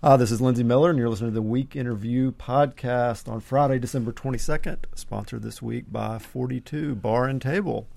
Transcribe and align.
Uh, 0.00 0.16
this 0.16 0.30
is 0.30 0.40
Lindsey 0.40 0.62
Millar, 0.62 0.90
and 0.90 0.98
you're 0.98 1.08
listening 1.08 1.32
to 1.32 1.34
the 1.34 1.42
Week 1.42 1.74
in 1.74 1.88
Review 1.88 2.30
podcast 2.30 3.28
on 3.28 3.40
Friday, 3.40 3.80
December 3.80 4.12
22nd, 4.12 4.84
sponsored 4.94 5.42
this 5.42 5.60
week 5.60 5.86
by 5.90 6.20
42 6.20 6.94
Bar 6.94 7.24
and 7.24 7.42
Table. 7.42 7.88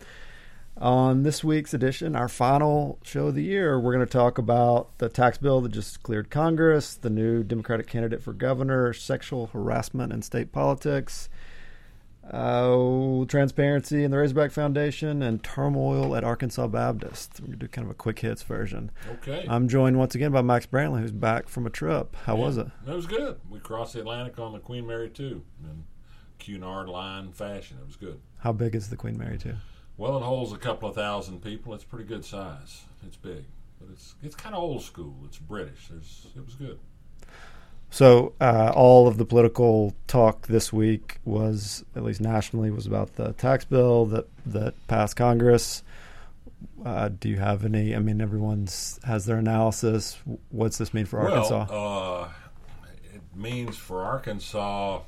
On 0.77 1.21
this 1.21 1.43
week's 1.43 1.75
edition, 1.75 2.15
our 2.15 2.27
final 2.27 2.97
show 3.03 3.27
of 3.27 3.35
the 3.35 3.43
year, 3.43 3.79
we're 3.79 3.93
going 3.93 4.03
to 4.03 4.11
talk 4.11 4.39
about 4.39 4.97
the 4.97 5.09
tax 5.09 5.37
bill 5.37 5.61
that 5.61 5.73
just 5.73 6.01
cleared 6.01 6.31
Congress, 6.31 6.95
the 6.95 7.11
new 7.11 7.43
Democratic 7.43 7.85
candidate 7.85 8.23
for 8.23 8.33
governor, 8.33 8.93
sexual 8.93 9.51
harassment 9.53 10.11
in 10.11 10.23
state 10.23 10.51
politics, 10.51 11.29
uh, 12.31 13.25
transparency 13.25 14.03
in 14.03 14.11
the 14.11 14.17
Razorback 14.17 14.51
Foundation, 14.51 15.21
and 15.21 15.43
turmoil 15.43 16.15
at 16.15 16.23
Arkansas 16.23 16.67
Baptist. 16.67 17.39
We're 17.39 17.47
going 17.47 17.59
to 17.59 17.65
do 17.65 17.67
kind 17.67 17.85
of 17.85 17.91
a 17.91 17.95
quick 17.95 18.19
hits 18.19 18.41
version. 18.43 18.91
Okay. 19.13 19.45
I'm 19.49 19.67
joined 19.67 19.97
once 19.97 20.15
again 20.15 20.31
by 20.31 20.41
Max 20.41 20.65
Brantley, 20.65 21.01
who's 21.01 21.11
back 21.11 21.47
from 21.49 21.65
a 21.65 21.69
trip. 21.69 22.15
How 22.25 22.35
Yeah, 22.37 22.43
was 22.43 22.57
it? 22.57 22.67
It 22.87 22.93
was 22.95 23.05
good. 23.07 23.39
We 23.49 23.59
crossed 23.59 23.93
the 23.93 23.99
Atlantic 23.99 24.39
on 24.39 24.53
the 24.53 24.59
Queen 24.59 24.87
Mary 24.87 25.09
2 25.09 25.43
in 25.63 25.83
Cunard 26.39 26.89
line 26.89 27.31
fashion. 27.33 27.77
It 27.81 27.85
was 27.85 27.97
good. 27.97 28.19
How 28.39 28.51
big 28.51 28.75
is 28.75 28.89
the 28.89 28.97
Queen 28.97 29.17
Mary 29.17 29.37
2? 29.37 29.53
Well, 29.97 30.17
it 30.17 30.23
holds 30.23 30.51
a 30.53 30.57
couple 30.57 30.89
of 30.89 30.95
thousand 30.95 31.43
people. 31.43 31.73
It's 31.73 31.83
pretty 31.83 32.05
good 32.05 32.25
size. 32.25 32.81
It's 33.05 33.17
big, 33.17 33.43
but 33.79 33.89
it's 33.91 34.15
it's 34.23 34.35
kind 34.35 34.55
of 34.55 34.63
old 34.63 34.81
school. 34.81 35.15
It's 35.25 35.37
British. 35.37 35.89
There's, 35.89 36.27
it 36.35 36.43
was 36.43 36.55
good. 36.55 36.79
So 37.91 38.31
uh, 38.39 38.71
all 38.73 39.07
of 39.09 39.17
the 39.17 39.25
political 39.25 39.93
talk 40.07 40.47
this 40.47 40.71
week 40.71 41.19
was, 41.25 41.83
at 41.93 42.03
least 42.03 42.21
nationally, 42.21 42.71
was 42.71 42.87
about 42.87 43.15
the 43.17 43.33
tax 43.33 43.65
bill 43.65 44.05
that 44.07 44.27
that 44.45 44.87
passed 44.87 45.17
Congress. 45.17 45.83
Uh, 46.85 47.09
do 47.09 47.27
you 47.27 47.37
have 47.37 47.65
any? 47.65 47.93
I 47.93 47.99
mean, 47.99 48.21
everyone's 48.21 48.97
has 49.03 49.25
their 49.25 49.37
analysis. 49.37 50.17
What's 50.49 50.77
this 50.77 50.93
mean 50.93 51.05
for 51.05 51.19
Arkansas? 51.19 51.67
Well, 51.69 52.23
uh, 52.23 52.29
it 53.13 53.21
means 53.35 53.75
for 53.75 54.03
Arkansas 54.03 55.01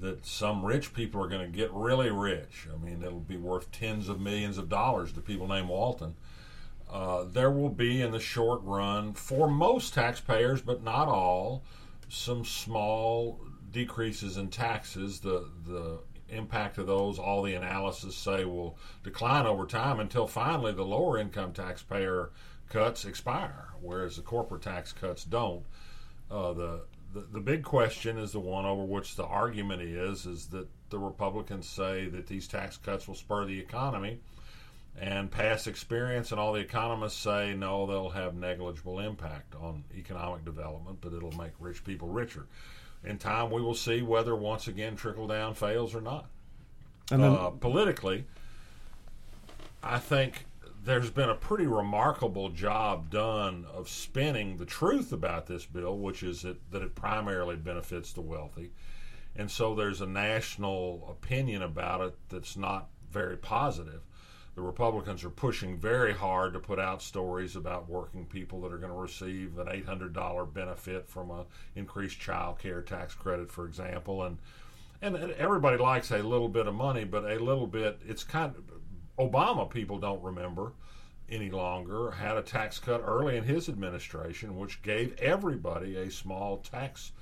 that 0.00 0.26
some 0.26 0.62
rich 0.64 0.92
people 0.92 1.24
are 1.24 1.28
going 1.28 1.50
to 1.50 1.56
get 1.56 1.72
really 1.72 2.10
rich. 2.10 2.68
I 2.70 2.84
mean, 2.84 3.02
it'll 3.02 3.20
be 3.20 3.38
worth 3.38 3.72
tens 3.72 4.10
of 4.10 4.20
millions 4.20 4.58
of 4.58 4.68
dollars 4.68 5.12
to 5.12 5.22
people 5.22 5.48
named 5.48 5.68
Walton. 5.68 6.14
Uh, 6.92 7.24
there 7.24 7.50
will 7.50 7.70
be 7.70 8.02
in 8.02 8.10
the 8.10 8.20
short 8.20 8.60
run, 8.62 9.14
for 9.14 9.48
most 9.48 9.94
taxpayers, 9.94 10.60
but 10.60 10.82
not 10.82 11.08
all, 11.08 11.64
some 12.10 12.44
small 12.44 13.40
decreases 13.70 14.36
in 14.36 14.48
taxes. 14.48 15.20
The 15.20 15.48
the 15.66 16.00
impact 16.28 16.76
of 16.78 16.86
those, 16.86 17.18
all 17.18 17.42
the 17.42 17.54
analysis 17.54 18.14
say, 18.14 18.44
will 18.44 18.76
decline 19.02 19.46
over 19.46 19.66
time 19.66 20.00
until 20.00 20.26
finally 20.26 20.72
the 20.72 20.84
lower 20.84 21.18
income 21.18 21.52
taxpayer 21.52 22.30
cuts 22.68 23.04
expire, 23.06 23.68
whereas 23.80 24.16
the 24.16 24.22
corporate 24.22 24.62
tax 24.62 24.92
cuts 24.92 25.24
don't. 25.24 25.64
Uh, 26.30 26.52
the, 26.52 26.80
the 27.14 27.20
the 27.32 27.40
big 27.40 27.62
question 27.62 28.18
is 28.18 28.32
the 28.32 28.40
one 28.40 28.66
over 28.66 28.84
which 28.84 29.16
the 29.16 29.24
argument 29.24 29.80
is 29.80 30.26
is 30.26 30.46
that 30.48 30.68
the 30.90 30.98
Republicans 30.98 31.66
say 31.66 32.06
that 32.08 32.26
these 32.26 32.46
tax 32.46 32.76
cuts 32.76 33.08
will 33.08 33.14
spur 33.14 33.46
the 33.46 33.58
economy, 33.58 34.20
and 35.00 35.30
past 35.30 35.66
experience 35.66 36.30
and 36.30 36.40
all 36.40 36.52
the 36.52 36.60
economists 36.60 37.18
say 37.18 37.54
no, 37.54 37.86
they'll 37.86 38.10
have 38.10 38.34
negligible 38.34 39.00
impact 39.00 39.54
on 39.54 39.84
economic 39.96 40.44
development, 40.44 40.98
but 41.00 41.12
it'll 41.12 41.32
make 41.32 41.52
rich 41.58 41.84
people 41.84 42.08
richer. 42.08 42.46
In 43.04 43.18
time, 43.18 43.50
we 43.50 43.62
will 43.62 43.74
see 43.74 44.02
whether 44.02 44.36
once 44.36 44.68
again 44.68 44.94
trickle 44.94 45.26
down 45.26 45.54
fails 45.54 45.94
or 45.94 46.00
not. 46.00 46.26
and 47.10 47.22
then, 47.22 47.32
Uh, 47.32 47.50
politically, 47.50 48.24
I 49.82 49.98
think 49.98 50.46
there's 50.84 51.10
been 51.10 51.30
a 51.30 51.34
pretty 51.34 51.66
remarkable 51.66 52.48
job 52.50 53.10
done 53.10 53.66
of 53.72 53.88
spinning 53.88 54.56
the 54.56 54.64
truth 54.64 55.12
about 55.12 55.46
this 55.46 55.66
bill, 55.66 55.98
which 55.98 56.22
is 56.22 56.42
that, 56.42 56.70
that 56.70 56.82
it 56.82 56.94
primarily 56.94 57.56
benefits 57.56 58.12
the 58.12 58.20
wealthy. 58.20 58.72
And 59.34 59.50
so 59.50 59.74
there's 59.74 60.00
a 60.00 60.06
national 60.06 61.06
opinion 61.10 61.62
about 61.62 62.00
it 62.02 62.14
that's 62.28 62.56
not 62.56 62.88
very 63.10 63.36
positive. 63.36 64.02
The 64.54 64.62
Republicans 64.62 65.24
are 65.24 65.30
pushing 65.30 65.78
very 65.78 66.12
hard 66.12 66.52
to 66.52 66.60
put 66.60 66.78
out 66.78 67.00
stories 67.00 67.56
about 67.56 67.88
working 67.88 68.26
people 68.26 68.60
that 68.62 68.72
are 68.72 68.78
going 68.78 68.92
to 68.92 68.98
receive 68.98 69.58
an 69.58 69.66
$800 69.66 70.52
benefit 70.52 71.08
from 71.08 71.30
a 71.30 71.46
increased 71.74 72.20
child 72.20 72.58
care 72.58 72.82
tax 72.82 73.14
credit, 73.14 73.50
for 73.50 73.66
example, 73.66 74.22
and 74.24 74.38
and 75.00 75.16
everybody 75.16 75.78
likes 75.78 76.12
a 76.12 76.22
little 76.22 76.48
bit 76.48 76.68
of 76.68 76.74
money, 76.74 77.04
but 77.04 77.24
a 77.24 77.42
little 77.42 77.66
bit. 77.66 78.00
It's 78.06 78.22
kind 78.22 78.54
of 78.54 78.62
Obama. 79.18 79.68
People 79.68 79.98
don't 79.98 80.22
remember 80.22 80.74
any 81.28 81.50
longer 81.50 82.10
had 82.12 82.36
a 82.36 82.42
tax 82.42 82.78
cut 82.78 83.02
early 83.04 83.36
in 83.36 83.44
his 83.44 83.68
administration, 83.68 84.56
which 84.58 84.82
gave 84.82 85.18
everybody 85.18 85.96
a 85.96 86.10
small 86.10 86.58
tax 86.58 87.12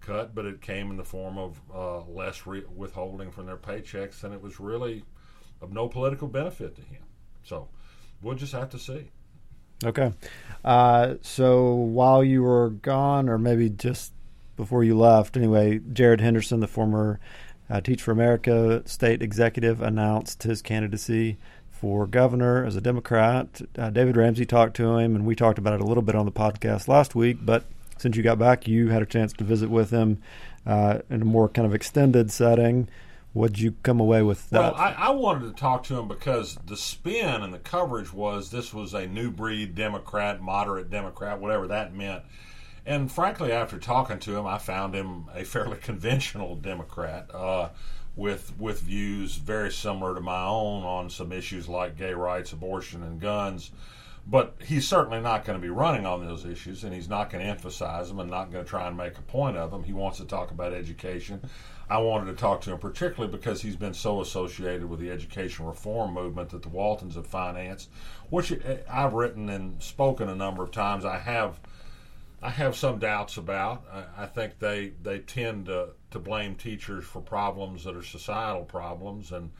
cut, 0.00 0.34
but 0.34 0.46
it 0.46 0.62
came 0.62 0.90
in 0.90 0.96
the 0.96 1.04
form 1.04 1.36
of 1.36 1.60
uh, 1.74 2.00
less 2.04 2.46
re- 2.46 2.64
withholding 2.74 3.30
from 3.30 3.46
their 3.46 3.56
paychecks, 3.56 4.24
and 4.24 4.32
it 4.32 4.40
was 4.40 4.60
really 4.60 5.04
of 5.60 5.72
no 5.72 5.88
political 5.88 6.28
benefit 6.28 6.74
to 6.76 6.82
him. 6.82 7.02
So 7.42 7.68
we'll 8.22 8.36
just 8.36 8.52
have 8.52 8.70
to 8.70 8.78
see. 8.78 9.10
okay. 9.84 10.12
Uh, 10.64 11.14
so 11.22 11.74
while 11.74 12.24
you 12.24 12.42
were 12.42 12.70
gone, 12.70 13.28
or 13.28 13.38
maybe 13.38 13.68
just 13.70 14.12
before 14.56 14.82
you 14.82 14.98
left, 14.98 15.36
anyway, 15.36 15.80
Jared 15.92 16.20
Henderson, 16.20 16.60
the 16.60 16.66
former 16.66 17.20
uh, 17.68 17.80
Teach 17.80 18.02
for 18.02 18.10
America 18.10 18.82
state 18.86 19.22
executive, 19.22 19.80
announced 19.80 20.42
his 20.44 20.62
candidacy 20.62 21.36
for 21.70 22.06
governor 22.06 22.64
as 22.64 22.74
a 22.74 22.80
Democrat. 22.80 23.60
Uh, 23.78 23.90
David 23.90 24.16
Ramsey 24.16 24.46
talked 24.46 24.76
to 24.76 24.96
him, 24.96 25.14
and 25.14 25.26
we 25.26 25.36
talked 25.36 25.58
about 25.58 25.74
it 25.74 25.80
a 25.80 25.84
little 25.84 26.02
bit 26.02 26.14
on 26.14 26.24
the 26.24 26.32
podcast 26.32 26.88
last 26.88 27.14
week. 27.14 27.38
But 27.42 27.64
since 27.98 28.16
you 28.16 28.22
got 28.22 28.38
back, 28.38 28.66
you 28.66 28.88
had 28.88 29.02
a 29.02 29.06
chance 29.06 29.32
to 29.34 29.44
visit 29.44 29.70
with 29.70 29.90
him 29.90 30.22
uh, 30.66 31.00
in 31.10 31.22
a 31.22 31.24
more 31.26 31.48
kind 31.48 31.66
of 31.66 31.74
extended 31.74 32.30
setting. 32.30 32.88
What'd 33.36 33.58
you 33.58 33.72
come 33.82 34.00
away 34.00 34.22
with 34.22 34.48
that? 34.48 34.58
Well, 34.58 34.74
I, 34.76 34.92
I 34.92 35.10
wanted 35.10 35.48
to 35.48 35.52
talk 35.52 35.82
to 35.84 35.98
him 35.98 36.08
because 36.08 36.56
the 36.64 36.76
spin 36.76 37.42
and 37.42 37.52
the 37.52 37.58
coverage 37.58 38.10
was 38.10 38.50
this 38.50 38.72
was 38.72 38.94
a 38.94 39.06
new 39.06 39.30
breed 39.30 39.74
Democrat, 39.74 40.40
moderate 40.40 40.88
Democrat, 40.88 41.38
whatever 41.38 41.66
that 41.66 41.94
meant. 41.94 42.22
And 42.86 43.12
frankly, 43.12 43.52
after 43.52 43.78
talking 43.78 44.20
to 44.20 44.38
him, 44.38 44.46
I 44.46 44.56
found 44.56 44.94
him 44.94 45.26
a 45.34 45.44
fairly 45.44 45.76
conventional 45.82 46.56
Democrat 46.56 47.30
uh, 47.34 47.68
with 48.16 48.58
with 48.58 48.80
views 48.80 49.34
very 49.34 49.70
similar 49.70 50.14
to 50.14 50.20
my 50.22 50.46
own 50.46 50.84
on 50.84 51.10
some 51.10 51.30
issues 51.30 51.68
like 51.68 51.98
gay 51.98 52.14
rights, 52.14 52.52
abortion, 52.52 53.02
and 53.02 53.20
guns. 53.20 53.70
But 54.28 54.56
he's 54.64 54.88
certainly 54.88 55.20
not 55.20 55.44
going 55.44 55.56
to 55.56 55.62
be 55.62 55.70
running 55.70 56.04
on 56.04 56.26
those 56.26 56.44
issues, 56.44 56.82
and 56.82 56.92
he's 56.92 57.08
not 57.08 57.30
going 57.30 57.44
to 57.44 57.50
emphasize 57.50 58.08
them 58.08 58.18
and 58.18 58.28
not 58.28 58.50
going 58.50 58.64
to 58.64 58.68
try 58.68 58.88
and 58.88 58.96
make 58.96 59.16
a 59.18 59.22
point 59.22 59.56
of 59.56 59.70
them. 59.70 59.84
He 59.84 59.92
wants 59.92 60.18
to 60.18 60.24
talk 60.24 60.50
about 60.50 60.72
education. 60.72 61.40
I 61.88 61.98
wanted 61.98 62.32
to 62.32 62.36
talk 62.36 62.62
to 62.62 62.72
him 62.72 62.78
particularly 62.78 63.30
because 63.30 63.62
he's 63.62 63.76
been 63.76 63.94
so 63.94 64.20
associated 64.20 64.90
with 64.90 64.98
the 64.98 65.10
education 65.10 65.66
reform 65.66 66.12
movement 66.12 66.50
that 66.50 66.62
the 66.62 66.68
Waltons 66.68 67.14
have 67.14 67.28
financed, 67.28 67.90
which 68.28 68.50
eh, 68.50 68.78
I've 68.90 69.12
written 69.12 69.48
and 69.48 69.80
spoken 69.80 70.28
a 70.28 70.34
number 70.34 70.64
of 70.64 70.72
times. 70.72 71.04
I 71.04 71.18
have. 71.18 71.60
I 72.42 72.50
have 72.50 72.76
some 72.76 72.98
doubts 72.98 73.38
about. 73.38 73.84
I, 73.90 74.24
I 74.24 74.26
think 74.26 74.58
they 74.58 74.92
they 75.02 75.20
tend 75.20 75.66
to, 75.66 75.90
to 76.10 76.18
blame 76.18 76.56
teachers 76.56 77.04
for 77.04 77.20
problems 77.20 77.84
that 77.84 77.94
are 77.94 78.02
societal 78.02 78.64
problems, 78.64 79.30
and 79.30 79.52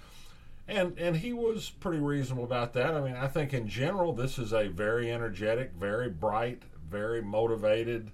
and 0.69 0.99
and 0.99 1.17
he 1.17 1.33
was 1.33 1.71
pretty 1.71 1.99
reasonable 1.99 2.45
about 2.45 2.73
that. 2.75 2.95
I 2.95 3.01
mean, 3.01 3.17
I 3.17 3.29
think 3.29 3.55
in 3.55 3.69
general 3.69 4.13
this 4.13 4.39
is 4.39 4.53
a 4.53 4.69
very 4.69 5.11
energetic, 5.11 5.73
very 5.79 6.09
bright, 6.09 6.63
very 6.89 7.23
motivated, 7.23 8.11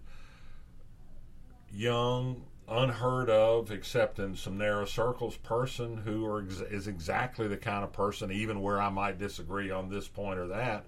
young, 1.72 2.44
unheard 2.68 3.30
of, 3.30 3.70
except 3.70 4.18
in 4.18 4.36
some 4.36 4.58
narrow 4.58 4.84
circles, 4.84 5.36
person 5.36 5.98
who 5.98 6.26
are 6.26 6.44
is 6.70 6.88
exactly 6.88 7.48
the 7.48 7.56
kind 7.56 7.84
of 7.84 7.92
person, 7.92 8.30
even 8.30 8.60
where 8.60 8.80
I 8.80 8.88
might 8.90 9.18
disagree 9.18 9.70
on 9.70 9.88
this 9.88 10.08
point 10.08 10.38
or 10.38 10.48
that 10.48 10.84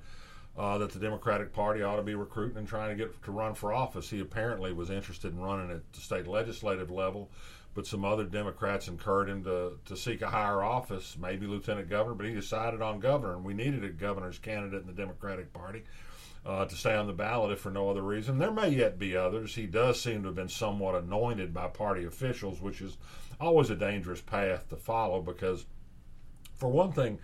uh, 0.56 0.78
that 0.78 0.92
the 0.92 0.98
Democratic 0.98 1.52
Party 1.52 1.82
ought 1.82 1.96
to 1.96 2.02
be 2.02 2.14
recruiting 2.14 2.58
and 2.58 2.68
trying 2.68 2.96
to 2.96 3.04
get 3.04 3.22
to 3.24 3.32
run 3.32 3.54
for 3.54 3.72
office. 3.72 4.08
He 4.10 4.20
apparently 4.20 4.72
was 4.72 4.90
interested 4.90 5.32
in 5.32 5.40
running 5.40 5.70
at 5.70 5.92
the 5.92 6.00
state 6.00 6.26
legislative 6.26 6.90
level, 6.90 7.30
but 7.74 7.86
some 7.86 8.04
other 8.04 8.24
Democrats 8.24 8.88
encouraged 8.88 9.30
him 9.30 9.44
to, 9.44 9.72
to 9.84 9.96
seek 9.96 10.22
a 10.22 10.30
higher 10.30 10.62
office, 10.62 11.16
maybe 11.20 11.46
lieutenant 11.46 11.88
governor, 11.88 12.14
but 12.14 12.26
he 12.26 12.32
decided 12.32 12.80
on 12.80 13.00
governor, 13.00 13.34
and 13.34 13.44
we 13.44 13.54
needed 13.54 13.84
a 13.84 13.88
governor's 13.88 14.38
candidate 14.38 14.82
in 14.82 14.86
the 14.86 14.92
Democratic 14.92 15.52
Party. 15.52 15.82
Uh, 16.46 16.66
to 16.66 16.76
stay 16.76 16.94
on 16.94 17.06
the 17.06 17.12
ballot, 17.14 17.52
if 17.52 17.60
for 17.60 17.70
no 17.70 17.88
other 17.88 18.02
reason. 18.02 18.36
There 18.36 18.50
may 18.50 18.68
yet 18.68 18.98
be 18.98 19.16
others. 19.16 19.54
He 19.54 19.64
does 19.64 19.98
seem 19.98 20.20
to 20.20 20.26
have 20.26 20.34
been 20.34 20.50
somewhat 20.50 20.94
anointed 20.94 21.54
by 21.54 21.68
party 21.68 22.04
officials, 22.04 22.60
which 22.60 22.82
is 22.82 22.98
always 23.40 23.70
a 23.70 23.74
dangerous 23.74 24.20
path 24.20 24.68
to 24.68 24.76
follow 24.76 25.22
because, 25.22 25.64
for 26.54 26.68
one 26.68 26.92
thing, 26.92 27.18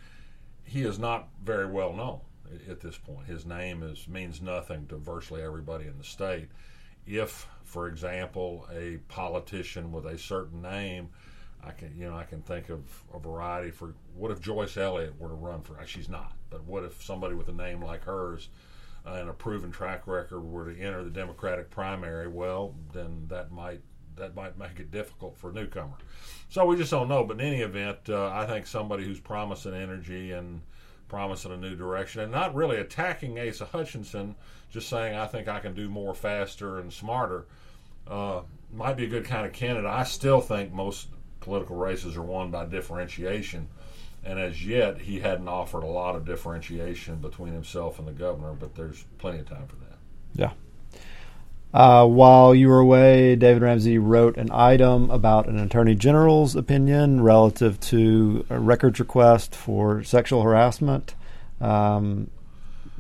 he 0.64 0.85
is 0.85 0.99
not 0.99 1.29
very 1.44 1.67
well 1.67 1.93
known 1.93 2.20
at 2.69 2.81
this 2.81 2.97
point. 2.97 3.26
His 3.26 3.44
name 3.44 3.82
is 3.82 4.08
means 4.08 4.41
nothing 4.41 4.87
to 4.87 4.97
virtually 4.97 5.43
everybody 5.43 5.87
in 5.87 5.99
the 5.99 6.05
state. 6.05 6.49
If, 7.06 7.49
for 7.64 7.88
example, 7.88 8.67
a 8.73 8.99
politician 9.08 9.93
with 9.93 10.06
a 10.06 10.19
certain 10.19 10.62
name, 10.62 11.11
I 11.62 11.73
can 11.73 11.94
you 11.97 12.08
know 12.08 12.17
I 12.17 12.25
can 12.25 12.43
think 12.43 12.70
of 12.70 12.81
a 13.14 13.19
variety. 13.19 13.70
For 13.70 13.94
what 14.14 14.31
if 14.31 14.41
Joyce 14.41 14.76
Elliott 14.76 15.19
were 15.19 15.29
to 15.29 15.35
run 15.35 15.62
for? 15.62 15.79
She's 15.87 16.08
not, 16.08 16.32
but 16.49 16.64
what 16.64 16.85
if 16.85 17.02
somebody 17.02 17.35
with 17.35 17.49
a 17.49 17.52
name 17.52 17.82
like 17.82 18.05
hers 18.05 18.49
uh, 19.06 19.12
and 19.12 19.29
a 19.29 19.32
proven 19.32 19.70
track 19.70 20.06
record 20.06 20.41
were 20.41 20.73
to 20.73 20.81
enter 20.81 21.02
the 21.05 21.11
Democratic 21.11 21.70
primary, 21.70 22.29
well, 22.29 22.75
then 22.93 23.26
that 23.29 23.50
might 23.50 23.81
that 24.17 24.35
might 24.35 24.58
make 24.58 24.79
it 24.79 24.91
difficult 24.91 25.37
for 25.37 25.50
a 25.50 25.52
newcomer. 25.52 25.97
So 26.49 26.64
we 26.67 26.76
just 26.76 26.91
don't 26.91 27.08
know. 27.08 27.25
But 27.25 27.41
in 27.41 27.47
any 27.47 27.62
event, 27.62 28.08
uh, 28.08 28.31
I 28.32 28.47
think 28.47 28.67
somebody 28.67 29.05
who's 29.05 29.20
promising 29.20 29.75
energy 29.75 30.32
and 30.32 30.62
promising 31.10 31.52
a 31.52 31.56
new 31.56 31.74
direction 31.74 32.22
and 32.22 32.32
not 32.32 32.54
really 32.54 32.78
attacking 32.78 33.38
Asa 33.38 33.66
Hutchinson, 33.66 34.36
just 34.70 34.88
saying 34.88 35.14
I 35.14 35.26
think 35.26 35.48
I 35.48 35.58
can 35.60 35.74
do 35.74 35.88
more 35.88 36.14
faster 36.14 36.78
and 36.78 36.90
smarter, 36.90 37.46
uh, 38.06 38.42
might 38.72 38.96
be 38.96 39.04
a 39.04 39.08
good 39.08 39.24
kind 39.24 39.44
of 39.44 39.52
candidate. 39.52 39.90
I 39.90 40.04
still 40.04 40.40
think 40.40 40.72
most 40.72 41.08
political 41.40 41.76
races 41.76 42.16
are 42.16 42.22
won 42.22 42.50
by 42.50 42.64
differentiation. 42.64 43.68
And 44.22 44.38
as 44.38 44.64
yet, 44.64 45.00
he 45.00 45.18
hadn't 45.18 45.48
offered 45.48 45.82
a 45.82 45.86
lot 45.86 46.14
of 46.14 46.24
differentiation 46.24 47.16
between 47.16 47.52
himself 47.52 47.98
and 47.98 48.06
the 48.06 48.12
governor, 48.12 48.52
but 48.52 48.74
there's 48.74 49.04
plenty 49.18 49.40
of 49.40 49.48
time 49.48 49.66
for 49.66 49.76
that. 49.76 49.98
Yeah. 50.34 50.52
Uh, 51.72 52.05
while 52.05 52.52
you 52.52 52.69
were 52.69 52.81
away, 52.81 53.37
David 53.37 53.62
Ramsey 53.62 53.96
wrote 53.96 54.37
an 54.37 54.50
item 54.50 55.08
about 55.11 55.49
an 55.49 55.58
attorney 55.58 55.94
general's 55.94 56.56
opinion 56.56 57.20
relative 57.20 57.78
to 57.81 58.44
a 58.50 58.58
records 58.58 58.99
request 58.99 59.55
for 59.55 60.02
sexual 60.02 60.43
harassment, 60.43 61.14
um, 61.61 62.28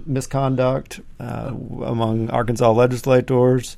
misconduct 0.06 1.00
uh, 1.18 1.52
among 1.82 2.30
Arkansas 2.30 2.70
legislators. 2.70 3.76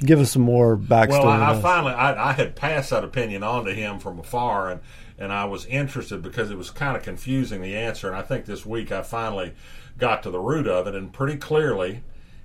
Give 0.00 0.18
us 0.18 0.32
some 0.32 0.42
more 0.42 0.76
backstory. 0.76 1.22
Well, 1.22 1.28
I, 1.28 1.52
I 1.52 1.60
finally 1.60 1.92
I, 1.92 2.30
I, 2.30 2.32
had 2.32 2.56
passed 2.56 2.90
that 2.90 3.04
opinion 3.04 3.44
on 3.44 3.64
to 3.66 3.72
him 3.72 4.00
from 4.00 4.18
afar, 4.18 4.68
and 4.68 4.80
and 5.16 5.32
I 5.32 5.44
was 5.44 5.64
interested 5.66 6.22
because 6.22 6.50
it 6.50 6.58
was 6.58 6.70
kind 6.70 6.96
of 6.96 7.04
confusing 7.04 7.62
the 7.62 7.76
answer. 7.76 8.08
And 8.08 8.16
I 8.16 8.22
think 8.22 8.46
this 8.46 8.66
week 8.66 8.90
I 8.90 9.02
finally 9.02 9.52
got 9.98 10.24
to 10.24 10.30
the 10.30 10.40
root 10.40 10.66
of 10.66 10.88
it, 10.88 10.96
and 10.96 11.12
pretty 11.12 11.36
clearly 11.36 12.02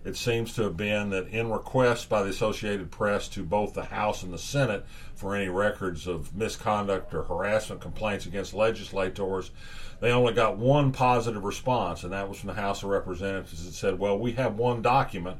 it 0.08 0.16
seems 0.16 0.54
to 0.54 0.64
have 0.64 0.78
been 0.78 1.10
that 1.10 1.28
in 1.28 1.52
requests 1.52 2.06
by 2.06 2.24
the 2.24 2.30
Associated 2.30 2.90
Press 2.90 3.28
to 3.28 3.44
both 3.44 3.74
the 3.74 3.84
House 3.84 4.24
and 4.24 4.34
the 4.34 4.38
Senate 4.38 4.86
for 5.16 5.36
any 5.36 5.50
records 5.50 6.08
of 6.08 6.34
misconduct 6.34 7.14
or 7.14 7.24
harassment 7.24 7.82
complaints 7.82 8.26
against 8.26 8.54
legislators, 8.54 9.52
they 10.00 10.12
only 10.12 10.34
got 10.34 10.58
one 10.58 10.94
positive 10.94 11.44
response, 11.44 12.04
and 12.04 12.14
that 12.14 12.30
was 12.30 12.40
from 12.40 12.48
the 12.48 12.54
House 12.54 12.84
of 12.84 12.90
Representatives 12.90 13.66
that 13.66 13.74
said, 13.74 14.00
Well, 14.00 14.18
we 14.18 14.32
have 14.34 14.56
one 14.56 14.82
document. 14.82 15.40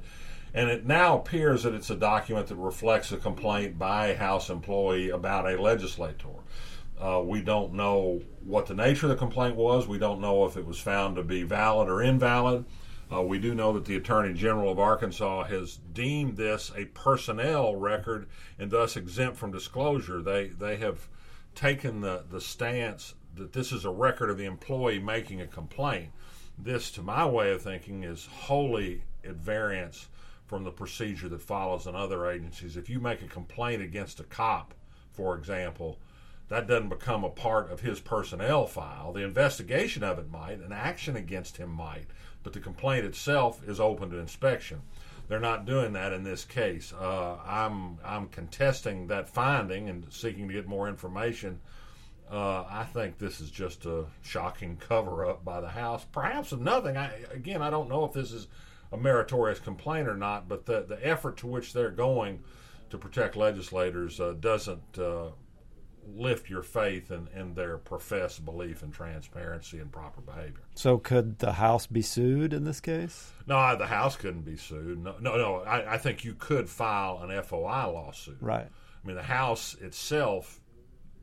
And 0.54 0.70
it 0.70 0.86
now 0.86 1.18
appears 1.18 1.64
that 1.64 1.74
it's 1.74 1.90
a 1.90 1.96
document 1.96 2.48
that 2.48 2.56
reflects 2.56 3.14
a 3.14 3.18
complaint 3.18 3.80
by 3.80 4.08
a 4.08 4.18
House 4.18 4.50
employee 4.50 5.12
about 5.12 5.50
a 5.50 5.62
legislator. 5.62 6.28
Uh, 7.00 7.22
we 7.24 7.42
don't 7.42 7.74
know 7.74 8.22
what 8.44 8.66
the 8.66 8.74
nature 8.74 9.06
of 9.06 9.12
the 9.12 9.16
complaint 9.16 9.56
was. 9.56 9.88
We 9.88 10.00
don't 10.00 10.20
know 10.20 10.46
if 10.46 10.58
it 10.58 10.66
was 10.66 10.80
found 10.80 11.16
to 11.16 11.24
be 11.24 11.44
valid 11.44 11.88
or 11.88 12.02
invalid. 12.02 12.66
Uh, 13.12 13.22
we 13.22 13.40
do 13.40 13.56
know 13.56 13.72
that 13.74 13.86
the 13.86 13.96
Attorney 13.96 14.34
General 14.34 14.72
of 14.72 14.80
Arkansas 14.80 15.46
has 15.46 15.78
deemed 15.94 16.36
this 16.36 16.72
a 16.76 16.86
personnel 16.86 17.76
record 17.76 18.28
and 18.60 18.70
thus 18.70 18.98
exempt 18.98 19.38
from 19.38 19.52
disclosure. 19.52 20.22
They 20.22 20.48
they 20.48 20.76
have 20.78 21.08
taken 21.56 22.02
the, 22.02 22.24
the 22.30 22.42
stance 22.42 23.16
that 23.36 23.54
this 23.54 23.72
is 23.72 23.86
a 23.86 23.90
record 23.90 24.30
of 24.30 24.38
the 24.38 24.46
employee 24.46 25.00
making 25.00 25.42
a 25.42 25.48
complaint. 25.48 26.12
This, 26.58 26.92
to 26.92 27.02
my 27.02 27.26
way 27.26 27.52
of 27.52 27.62
thinking, 27.62 28.04
is 28.04 28.26
wholly 28.26 29.04
at 29.24 29.36
variance 29.36 30.08
from 30.46 30.64
the 30.64 30.72
procedure 30.72 31.30
that 31.30 31.42
follows 31.42 31.88
in 31.88 31.96
other 31.96 32.30
agencies. 32.30 32.78
If 32.78 32.90
you 32.90 33.00
make 33.00 33.22
a 33.22 33.28
complaint 33.28 33.82
against 33.82 34.20
a 34.20 34.24
cop, 34.24 34.74
for 35.12 35.36
example, 35.36 36.00
that 36.50 36.68
doesn't 36.68 36.90
become 36.90 37.24
a 37.24 37.30
part 37.30 37.72
of 37.72 37.82
his 37.82 38.00
personnel 38.00 38.66
file. 38.68 39.12
The 39.12 39.24
investigation 39.24 40.04
of 40.04 40.18
it 40.18 40.32
might, 40.32 40.60
an 40.60 40.72
action 40.72 41.16
against 41.16 41.58
him 41.58 41.70
might, 41.70 42.08
but 42.44 42.54
the 42.54 42.60
complaint 42.60 43.06
itself 43.06 43.62
is 43.68 43.80
open 43.80 44.10
to 44.12 44.18
inspection. 44.18 44.82
They're 45.28 45.40
not 45.40 45.66
doing 45.66 45.94
that 45.94 46.14
in 46.14 46.24
this 46.24 46.46
case. 46.46 46.94
Uh, 46.94 47.38
I'm 47.46 47.98
I'm 48.04 48.30
contesting 48.30 49.08
that 49.08 49.28
finding 49.28 49.90
and 49.90 50.06
seeking 50.10 50.48
to 50.48 50.54
get 50.54 50.68
more 50.68 50.88
information. 50.88 51.60
Uh, 52.32 52.64
I 52.70 52.86
think 52.94 53.18
this 53.18 53.42
is 53.42 53.52
just 53.52 53.86
a 53.86 54.06
shocking 54.22 54.78
cover 54.78 55.26
up 55.26 55.44
by 55.44 55.60
the 55.60 55.70
House. 55.70 56.06
Perhaps 56.12 56.54
of 56.54 56.62
nothing. 56.62 56.96
I, 56.96 57.12
again, 57.34 57.62
I 57.62 57.70
don't 57.70 57.90
know 57.90 58.06
if 58.06 58.14
this 58.14 58.32
is 58.32 58.48
a 58.92 58.98
meritorious 58.98 59.60
complaint 59.60 60.08
or 60.08 60.16
not, 60.16 60.48
but 60.48 60.66
the 60.66 60.86
the 60.88 61.06
effort 61.06 61.36
to 61.38 61.48
which 61.48 61.74
they're 61.74 61.92
going 61.92 62.40
to 62.90 62.98
protect 62.98 63.36
legislators 63.36 64.22
uh, 64.22 64.34
doesn't 64.40 64.98
uh, 64.98 65.28
lift 66.16 66.50
your 66.50 66.64
faith 66.64 67.12
in, 67.12 67.28
in 67.36 67.54
their 67.54 67.78
professed 67.78 68.46
belief 68.46 68.84
in 68.84 68.92
transparency 68.92 69.80
and 69.80 69.92
proper 69.92 70.22
behavior. 70.22 70.64
So, 70.76 70.98
could 70.98 71.40
the 71.40 71.54
House 71.54 71.88
be 71.88 72.02
sued 72.02 72.54
in 72.54 72.64
this 72.64 72.80
case? 72.80 73.32
No, 73.46 73.76
the 73.76 73.88
House 73.88 74.16
couldn't 74.16 74.44
be 74.44 74.56
sued. 74.56 75.04
No, 75.04 75.16
no, 75.20 75.38
no 75.38 75.56
I, 75.62 75.96
I 75.96 75.98
think 75.98 76.24
you 76.24 76.34
could 76.34 76.70
file 76.70 77.20
an 77.22 77.42
FOI 77.44 77.88
lawsuit. 77.92 78.38
Right. 78.40 78.68
I 78.68 79.08
mean, 79.08 79.16
the 79.16 79.24
House 79.24 79.76
itself 79.76 80.62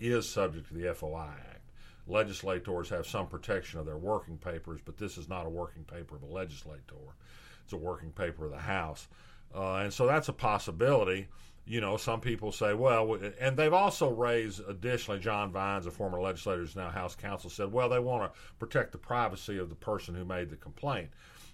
is 0.01 0.29
subject 0.29 0.69
to 0.69 0.75
the 0.75 0.95
FOI 0.95 1.31
Act. 1.51 1.61
Legislators 2.07 2.91
have 2.91 3.07
some 3.07 3.27
protection 3.27 3.81
of 3.81 3.87
their 3.87 3.97
working 3.97 4.37
papers, 4.37 4.81
but 4.85 4.99
this 4.99 5.17
is 5.17 5.29
not 5.29 5.47
a 5.47 5.51
working 5.51 5.85
paper 5.85 6.17
of 6.17 6.23
a 6.23 6.27
legislator. 6.27 6.83
It's 7.63 7.73
a 7.73 7.79
working 7.79 8.11
paper 8.11 8.45
of 8.45 8.51
the 8.51 8.59
House. 8.59 9.09
Uh, 9.55 9.77
and 9.77 9.93
so 9.93 10.07
that's 10.07 10.29
a 10.29 10.33
possibility 10.33 11.29
you 11.67 11.81
know, 11.81 11.97
some 11.97 12.21
people 12.21 12.53
say, 12.53 12.75
well, 12.75 13.19
and 13.41 13.57
they've 13.57 13.73
also 13.73 14.11
raised 14.11 14.61
additionally, 14.69 15.19
John 15.19 15.51
Vines, 15.51 15.87
a 15.87 15.91
former 15.91 16.21
legislator 16.21 16.61
who's 16.61 16.77
now 16.77 16.91
House 16.91 17.15
counsel, 17.15 17.49
said, 17.49 17.73
well, 17.73 17.89
they 17.89 17.99
want 17.99 18.23
to 18.33 18.39
protect 18.59 18.93
the 18.93 18.99
privacy 18.99 19.59
of 19.59 19.71
the 19.71 19.75
person 19.75 20.15
who 20.15 20.25
made 20.25 20.51
the 20.51 20.57
complaint. 20.57 21.09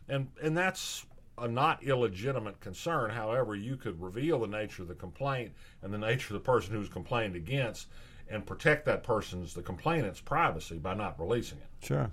And, 0.08 0.28
and 0.42 0.56
that's 0.56 1.06
a 1.38 1.46
not 1.46 1.84
illegitimate 1.84 2.58
concern. 2.60 3.10
However, 3.10 3.54
you 3.54 3.76
could 3.76 4.00
reveal 4.02 4.40
the 4.40 4.48
nature 4.48 4.82
of 4.82 4.88
the 4.88 4.94
complaint 4.94 5.52
and 5.82 5.94
the 5.94 5.98
nature 5.98 6.34
of 6.34 6.42
the 6.42 6.44
person 6.44 6.74
who's 6.74 6.88
complained 6.88 7.36
against 7.36 7.86
and 8.28 8.44
protect 8.44 8.84
that 8.86 9.04
person's, 9.04 9.54
the 9.54 9.62
complainant's 9.62 10.20
privacy 10.20 10.78
by 10.78 10.94
not 10.94 11.18
releasing 11.20 11.58
it. 11.58 11.86
Sure. 11.86 12.10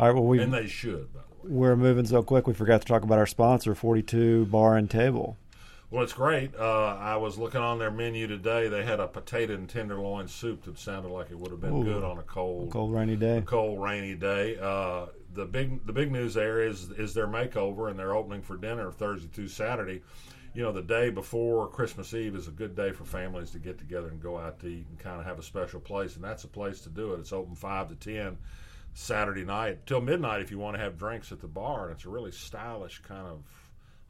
All 0.00 0.06
right, 0.06 0.14
well, 0.14 0.24
we. 0.24 0.40
And 0.40 0.52
they 0.52 0.66
should, 0.66 1.12
by 1.12 1.20
the 1.20 1.48
way. 1.48 1.54
We're 1.54 1.76
moving 1.76 2.06
so 2.06 2.22
quick, 2.22 2.46
we 2.46 2.54
forgot 2.54 2.80
to 2.80 2.86
talk 2.86 3.02
about 3.02 3.18
our 3.18 3.26
sponsor, 3.26 3.74
42 3.74 4.46
Bar 4.46 4.76
and 4.76 4.90
Table. 4.90 5.36
Well, 5.90 6.02
it's 6.02 6.12
great. 6.12 6.54
Uh, 6.54 6.96
I 7.00 7.16
was 7.16 7.38
looking 7.38 7.62
on 7.62 7.78
their 7.78 7.90
menu 7.90 8.26
today. 8.26 8.68
They 8.68 8.84
had 8.84 9.00
a 9.00 9.06
potato 9.08 9.54
and 9.54 9.66
tenderloin 9.66 10.28
soup 10.28 10.64
that 10.64 10.78
sounded 10.78 11.10
like 11.10 11.30
it 11.30 11.38
would 11.38 11.50
have 11.50 11.62
been 11.62 11.78
Ooh, 11.78 11.84
good 11.84 12.04
on 12.04 12.18
a 12.18 12.22
cold, 12.22 12.70
cold 12.70 12.92
rainy 12.92 13.16
day. 13.16 13.42
cold 13.46 13.82
rainy 13.82 14.14
day. 14.14 14.58
Uh, 14.60 15.06
the 15.32 15.46
big 15.46 15.86
the 15.86 15.92
big 15.92 16.12
news 16.12 16.34
there 16.34 16.60
is 16.60 16.90
is 16.90 17.14
their 17.14 17.26
makeover 17.26 17.88
and 17.90 17.98
they're 17.98 18.14
opening 18.14 18.42
for 18.42 18.56
dinner 18.56 18.90
Thursday 18.92 19.28
through 19.32 19.48
Saturday. 19.48 20.02
You 20.54 20.62
know, 20.62 20.72
the 20.72 20.82
day 20.82 21.08
before 21.08 21.68
Christmas 21.68 22.12
Eve 22.12 22.34
is 22.34 22.48
a 22.48 22.50
good 22.52 22.74
day 22.74 22.90
for 22.92 23.04
families 23.04 23.50
to 23.52 23.58
get 23.58 23.78
together 23.78 24.08
and 24.08 24.20
go 24.20 24.36
out 24.38 24.60
to 24.60 24.66
eat 24.66 24.86
and 24.90 24.98
kind 24.98 25.20
of 25.20 25.26
have 25.26 25.38
a 25.38 25.42
special 25.42 25.80
place, 25.80 26.16
and 26.16 26.24
that's 26.24 26.44
a 26.44 26.48
place 26.48 26.80
to 26.82 26.90
do 26.90 27.14
it. 27.14 27.20
It's 27.20 27.32
open 27.32 27.54
five 27.54 27.88
to 27.88 27.94
ten. 27.94 28.36
Saturday 28.94 29.44
night 29.44 29.86
till 29.86 30.00
midnight 30.00 30.40
if 30.42 30.50
you 30.50 30.58
want 30.58 30.76
to 30.76 30.82
have 30.82 30.98
drinks 30.98 31.30
at 31.30 31.40
the 31.40 31.46
bar, 31.46 31.84
and 31.84 31.94
it's 31.94 32.04
a 32.04 32.08
really 32.08 32.32
stylish 32.32 33.00
kind 33.06 33.26
of 33.26 33.42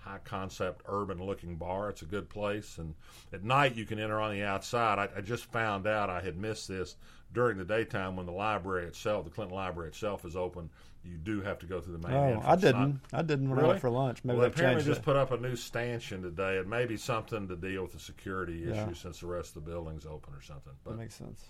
high 0.08 0.18
concept 0.24 0.82
urban 0.86 1.24
looking 1.24 1.56
bar. 1.56 1.90
It's 1.90 2.02
a 2.02 2.06
good 2.06 2.28
place. 2.28 2.78
And 2.78 2.94
at 3.32 3.44
night 3.44 3.76
you 3.76 3.84
can 3.84 3.98
enter 3.98 4.20
on 4.20 4.32
the 4.32 4.42
outside. 4.42 4.98
I, 4.98 5.08
I, 5.16 5.20
just 5.20 5.44
found 5.46 5.86
out 5.86 6.08
I 6.08 6.20
had 6.20 6.36
missed 6.36 6.68
this 6.68 6.96
during 7.32 7.58
the 7.58 7.64
daytime 7.64 8.16
when 8.16 8.26
the 8.26 8.32
library 8.32 8.86
itself, 8.86 9.24
the 9.24 9.30
Clinton 9.30 9.54
Library 9.54 9.88
itself, 9.88 10.24
is 10.24 10.34
open. 10.34 10.70
You 11.04 11.16
do 11.16 11.40
have 11.42 11.58
to 11.60 11.66
go 11.66 11.80
through 11.80 11.98
the 11.98 12.08
main 12.08 12.16
oh, 12.16 12.24
entrance. 12.24 12.46
I 12.46 12.56
didn't. 12.56 13.00
I 13.12 13.22
didn't 13.22 13.48
when 13.48 13.58
really? 13.58 13.68
I 13.68 13.70
went 13.70 13.80
for 13.80 13.90
lunch. 13.90 14.24
Maybe 14.24 14.38
well, 14.38 14.48
they 14.48 14.54
apparently 14.54 14.84
just 14.84 15.00
it. 15.00 15.04
put 15.04 15.16
up 15.16 15.30
a 15.30 15.36
new 15.36 15.56
stanchion 15.56 16.22
today, 16.22 16.56
It 16.56 16.66
may 16.66 16.86
be 16.86 16.96
something 16.96 17.46
to 17.48 17.56
deal 17.56 17.82
with 17.82 17.92
the 17.92 18.00
security 18.00 18.64
issue 18.64 18.74
yeah. 18.74 18.92
since 18.94 19.20
the 19.20 19.26
rest 19.26 19.56
of 19.56 19.64
the 19.64 19.70
building's 19.70 20.06
open 20.06 20.34
or 20.34 20.42
something. 20.42 20.72
But, 20.84 20.92
that 20.92 20.98
makes 20.98 21.14
sense. 21.14 21.44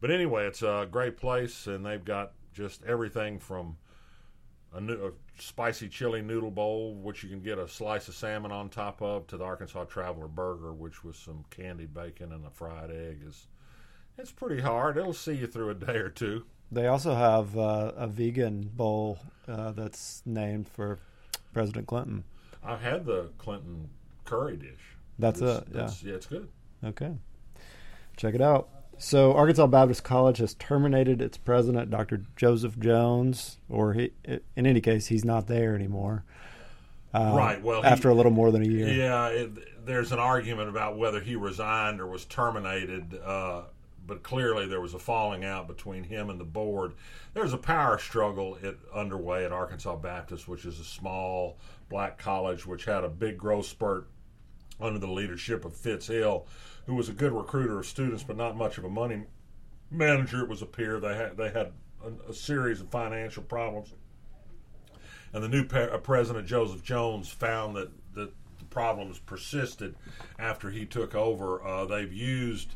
But 0.00 0.10
anyway, 0.10 0.46
it's 0.46 0.62
a 0.62 0.86
great 0.90 1.16
place, 1.16 1.66
and 1.66 1.84
they've 1.84 2.04
got 2.04 2.32
just 2.52 2.84
everything 2.84 3.38
from 3.38 3.76
a, 4.74 4.80
new, 4.80 4.94
a, 4.94 5.10
spicy 5.40 5.88
chili 5.88 6.22
noodle 6.22 6.50
bowl, 6.50 6.94
which 6.94 7.22
you 7.22 7.28
can 7.28 7.40
get 7.40 7.58
a 7.58 7.68
slice 7.68 8.08
of 8.08 8.14
salmon 8.14 8.52
on 8.52 8.68
top 8.68 9.02
of, 9.02 9.26
to 9.28 9.36
the 9.36 9.44
Arkansas 9.44 9.84
Traveler 9.84 10.28
Burger, 10.28 10.72
which 10.72 11.04
was 11.04 11.16
some 11.16 11.44
candied 11.50 11.92
bacon 11.94 12.32
and 12.32 12.46
a 12.46 12.50
fried 12.50 12.90
egg. 12.90 13.20
is 13.26 13.46
It's 14.18 14.32
pretty 14.32 14.62
hard. 14.62 14.96
It'll 14.96 15.12
see 15.12 15.34
you 15.34 15.46
through 15.46 15.70
a 15.70 15.74
day 15.74 15.96
or 15.96 16.08
two. 16.08 16.44
They 16.70 16.86
also 16.86 17.14
have 17.14 17.56
uh, 17.56 17.92
a 17.96 18.06
vegan 18.06 18.70
bowl 18.74 19.18
uh, 19.46 19.72
that's 19.72 20.22
named 20.24 20.68
for 20.68 20.98
President 21.52 21.86
Clinton. 21.86 22.24
I've 22.64 22.80
had 22.80 23.04
the 23.04 23.30
Clinton 23.38 23.90
curry 24.24 24.56
dish. 24.56 24.96
That's 25.18 25.40
it's, 25.40 25.68
it. 25.68 25.68
Yeah. 25.74 25.90
yeah, 26.02 26.14
it's 26.14 26.26
good. 26.26 26.48
Okay, 26.84 27.12
check 28.16 28.34
it 28.34 28.40
out. 28.40 28.68
So, 29.02 29.34
Arkansas 29.34 29.66
Baptist 29.66 30.04
College 30.04 30.38
has 30.38 30.54
terminated 30.54 31.20
its 31.20 31.36
president, 31.36 31.90
Dr. 31.90 32.22
Joseph 32.36 32.78
Jones, 32.78 33.58
or 33.68 33.94
he, 33.94 34.12
in 34.24 34.64
any 34.64 34.80
case, 34.80 35.08
he's 35.08 35.24
not 35.24 35.48
there 35.48 35.74
anymore. 35.74 36.22
Uh, 37.12 37.32
right. 37.36 37.60
Well, 37.60 37.84
after 37.84 38.08
he, 38.08 38.12
a 38.12 38.16
little 38.16 38.30
more 38.30 38.52
than 38.52 38.62
a 38.62 38.68
year. 38.68 38.86
Yeah, 38.86 39.26
it, 39.26 39.84
there's 39.84 40.12
an 40.12 40.20
argument 40.20 40.68
about 40.68 40.96
whether 40.96 41.20
he 41.20 41.34
resigned 41.34 42.00
or 42.00 42.06
was 42.06 42.24
terminated. 42.26 43.18
Uh, 43.24 43.62
but 44.06 44.22
clearly 44.22 44.66
there 44.68 44.80
was 44.80 44.94
a 44.94 45.00
falling 45.00 45.44
out 45.44 45.66
between 45.66 46.04
him 46.04 46.30
and 46.30 46.38
the 46.38 46.44
board. 46.44 46.92
There's 47.34 47.52
a 47.52 47.58
power 47.58 47.98
struggle 47.98 48.56
it, 48.62 48.78
underway 48.94 49.44
at 49.44 49.50
Arkansas 49.50 49.96
Baptist, 49.96 50.46
which 50.46 50.64
is 50.64 50.78
a 50.78 50.84
small 50.84 51.58
black 51.90 52.18
college 52.18 52.66
which 52.66 52.84
had 52.84 53.02
a 53.02 53.08
big 53.08 53.36
growth 53.36 53.66
spurt 53.66 54.06
under 54.82 54.98
the 54.98 55.10
leadership 55.10 55.64
of 55.64 55.74
Fitz 55.74 56.08
Hill, 56.08 56.46
who 56.86 56.94
was 56.94 57.08
a 57.08 57.12
good 57.12 57.32
recruiter 57.32 57.78
of 57.78 57.86
students, 57.86 58.22
but 58.22 58.36
not 58.36 58.56
much 58.56 58.78
of 58.78 58.84
a 58.84 58.90
money 58.90 59.24
manager. 59.90 60.40
It 60.42 60.48
was 60.48 60.62
a 60.62 60.66
peer. 60.66 60.98
They 61.00 61.14
had 61.14 61.36
they 61.36 61.50
had 61.50 61.72
a, 62.04 62.30
a 62.30 62.34
series 62.34 62.80
of 62.80 62.88
financial 62.90 63.42
problems, 63.42 63.92
and 65.32 65.42
the 65.42 65.48
new 65.48 65.64
pe- 65.64 65.96
president 66.00 66.46
Joseph 66.46 66.82
Jones 66.82 67.30
found 67.30 67.76
that 67.76 67.90
that 68.14 68.32
the 68.58 68.64
problems 68.66 69.18
persisted 69.18 69.94
after 70.38 70.70
he 70.70 70.84
took 70.84 71.14
over. 71.14 71.64
Uh, 71.64 71.84
they've 71.84 72.12
used 72.12 72.74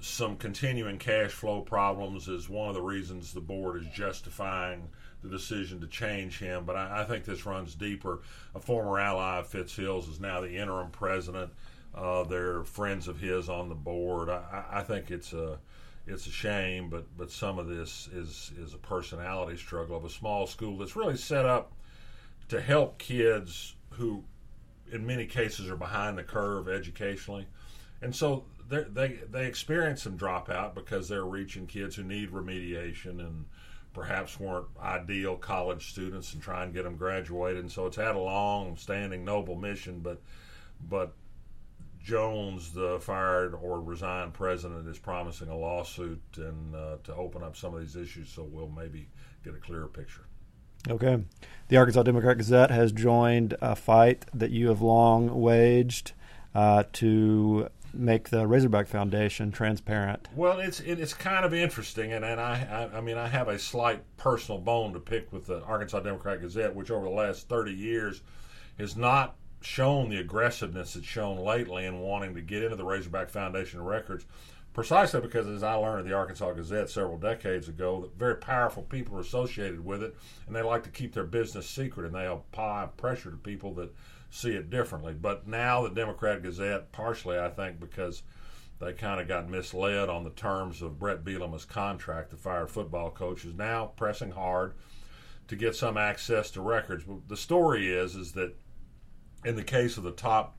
some 0.00 0.36
continuing 0.36 0.98
cash 0.98 1.32
flow 1.32 1.60
problems 1.60 2.28
is 2.28 2.48
one 2.48 2.68
of 2.68 2.74
the 2.74 2.82
reasons 2.82 3.32
the 3.32 3.40
board 3.40 3.82
is 3.82 3.88
justifying 3.88 4.88
the 5.22 5.28
decision 5.28 5.80
to 5.80 5.86
change 5.86 6.38
him. 6.38 6.64
But 6.64 6.76
I, 6.76 7.02
I 7.02 7.04
think 7.04 7.24
this 7.24 7.46
runs 7.46 7.74
deeper. 7.74 8.20
A 8.54 8.60
former 8.60 8.98
ally 8.98 9.38
of 9.38 9.48
Fitz 9.48 9.74
Hill's 9.74 10.08
is 10.08 10.20
now 10.20 10.40
the 10.40 10.56
interim 10.56 10.90
president. 10.90 11.52
Uh, 11.94 12.22
they're 12.24 12.62
friends 12.64 13.08
of 13.08 13.18
his 13.18 13.48
on 13.48 13.68
the 13.68 13.74
board. 13.74 14.28
I, 14.28 14.64
I 14.70 14.82
think 14.82 15.10
it's 15.10 15.32
a 15.32 15.58
it's 16.06 16.26
a 16.26 16.30
shame, 16.30 16.88
but 16.88 17.04
but 17.16 17.30
some 17.30 17.58
of 17.58 17.68
this 17.68 18.08
is 18.12 18.52
is 18.58 18.74
a 18.74 18.78
personality 18.78 19.56
struggle 19.56 19.96
of 19.96 20.04
a 20.04 20.10
small 20.10 20.46
school 20.46 20.78
that's 20.78 20.96
really 20.96 21.16
set 21.16 21.44
up 21.44 21.72
to 22.48 22.60
help 22.60 22.98
kids 22.98 23.74
who, 23.90 24.22
in 24.90 25.06
many 25.06 25.26
cases, 25.26 25.68
are 25.68 25.76
behind 25.76 26.16
the 26.16 26.22
curve 26.22 26.68
educationally, 26.68 27.46
and 28.00 28.14
so 28.14 28.44
they 28.68 29.20
they 29.30 29.46
experience 29.46 30.02
some 30.02 30.18
dropout 30.18 30.74
because 30.74 31.08
they're 31.08 31.24
reaching 31.24 31.66
kids 31.66 31.96
who 31.96 32.02
need 32.02 32.30
remediation 32.30 33.20
and 33.20 33.46
perhaps 33.92 34.38
weren't 34.38 34.66
ideal 34.80 35.36
college 35.36 35.90
students 35.90 36.32
and 36.34 36.42
try 36.42 36.62
and 36.62 36.72
get 36.72 36.84
them 36.84 36.96
graduated. 36.96 37.60
And 37.60 37.72
so 37.72 37.86
it's 37.86 37.96
had 37.96 38.14
a 38.14 38.20
long 38.20 38.76
standing 38.76 39.24
noble 39.24 39.56
mission, 39.56 40.00
but 40.00 40.20
but 40.88 41.14
Jones, 42.02 42.72
the 42.72 42.98
fired 43.00 43.54
or 43.54 43.80
resigned 43.80 44.32
president, 44.34 44.88
is 44.88 44.98
promising 44.98 45.48
a 45.48 45.56
lawsuit 45.56 46.22
and 46.36 46.74
uh, 46.74 46.96
to 47.04 47.14
open 47.14 47.42
up 47.42 47.56
some 47.56 47.74
of 47.74 47.80
these 47.80 47.96
issues, 47.96 48.30
so 48.30 48.44
we'll 48.44 48.68
maybe 48.68 49.08
get 49.44 49.54
a 49.54 49.58
clearer 49.58 49.88
picture. 49.88 50.24
Okay, 50.88 51.22
the 51.68 51.76
Arkansas 51.76 52.04
Democrat 52.04 52.38
Gazette 52.38 52.70
has 52.70 52.92
joined 52.92 53.56
a 53.60 53.74
fight 53.74 54.24
that 54.32 54.50
you 54.50 54.68
have 54.68 54.80
long 54.80 55.40
waged 55.40 56.12
uh, 56.54 56.84
to 56.94 57.68
make 57.92 58.28
the 58.28 58.46
Razorback 58.46 58.86
Foundation 58.86 59.50
transparent? 59.50 60.28
Well, 60.34 60.58
it's 60.60 60.80
it, 60.80 61.00
it's 61.00 61.14
kind 61.14 61.44
of 61.44 61.54
interesting, 61.54 62.12
and, 62.12 62.24
and 62.24 62.40
I, 62.40 62.88
I, 62.92 62.98
I 62.98 63.00
mean 63.00 63.18
I 63.18 63.28
have 63.28 63.48
a 63.48 63.58
slight 63.58 64.02
personal 64.16 64.60
bone 64.60 64.92
to 64.92 65.00
pick 65.00 65.32
with 65.32 65.46
the 65.46 65.62
Arkansas 65.62 66.00
Democrat 66.00 66.40
Gazette, 66.40 66.74
which 66.74 66.90
over 66.90 67.04
the 67.04 67.10
last 67.10 67.48
thirty 67.48 67.72
years 67.72 68.22
has 68.78 68.96
not 68.96 69.36
shown 69.60 70.08
the 70.08 70.18
aggressiveness 70.18 70.94
it's 70.94 71.04
shown 71.04 71.36
lately 71.36 71.84
in 71.84 71.98
wanting 71.98 72.34
to 72.34 72.40
get 72.40 72.62
into 72.62 72.76
the 72.76 72.84
Razorback 72.84 73.28
Foundation 73.28 73.82
records. 73.82 74.24
Precisely 74.72 75.20
because, 75.20 75.48
as 75.48 75.64
I 75.64 75.74
learned 75.74 76.00
at 76.00 76.04
the 76.04 76.14
Arkansas 76.14 76.52
Gazette 76.52 76.88
several 76.88 77.18
decades 77.18 77.68
ago, 77.68 78.02
that 78.02 78.16
very 78.16 78.36
powerful 78.36 78.84
people 78.84 79.16
are 79.16 79.22
associated 79.22 79.84
with 79.84 80.04
it, 80.04 80.16
and 80.46 80.54
they 80.54 80.62
like 80.62 80.84
to 80.84 80.90
keep 80.90 81.12
their 81.12 81.24
business 81.24 81.68
secret, 81.68 82.06
and 82.06 82.14
they 82.14 82.26
apply 82.26 82.88
pressure 82.96 83.32
to 83.32 83.36
people 83.36 83.74
that 83.74 83.92
see 84.30 84.50
it 84.50 84.70
differently. 84.70 85.14
But 85.14 85.46
now 85.46 85.82
the 85.82 85.94
Democrat 85.94 86.42
Gazette, 86.42 86.92
partially 86.92 87.38
I 87.38 87.48
think 87.48 87.80
because 87.80 88.22
they 88.78 88.92
kind 88.92 89.20
of 89.20 89.26
got 89.26 89.48
misled 89.48 90.08
on 90.08 90.24
the 90.24 90.30
terms 90.30 90.82
of 90.82 90.98
Bret 90.98 91.24
Bielema's 91.24 91.64
contract, 91.64 92.30
the 92.30 92.36
fired 92.36 92.70
football 92.70 93.10
coach, 93.10 93.44
is 93.44 93.54
now 93.54 93.86
pressing 93.96 94.30
hard 94.30 94.74
to 95.48 95.56
get 95.56 95.74
some 95.74 95.96
access 95.96 96.50
to 96.52 96.60
records. 96.60 97.04
But 97.04 97.28
the 97.28 97.36
story 97.36 97.88
is 97.92 98.14
is 98.14 98.32
that 98.32 98.54
in 99.44 99.56
the 99.56 99.64
case 99.64 99.96
of 99.96 100.04
the 100.04 100.12
top 100.12 100.56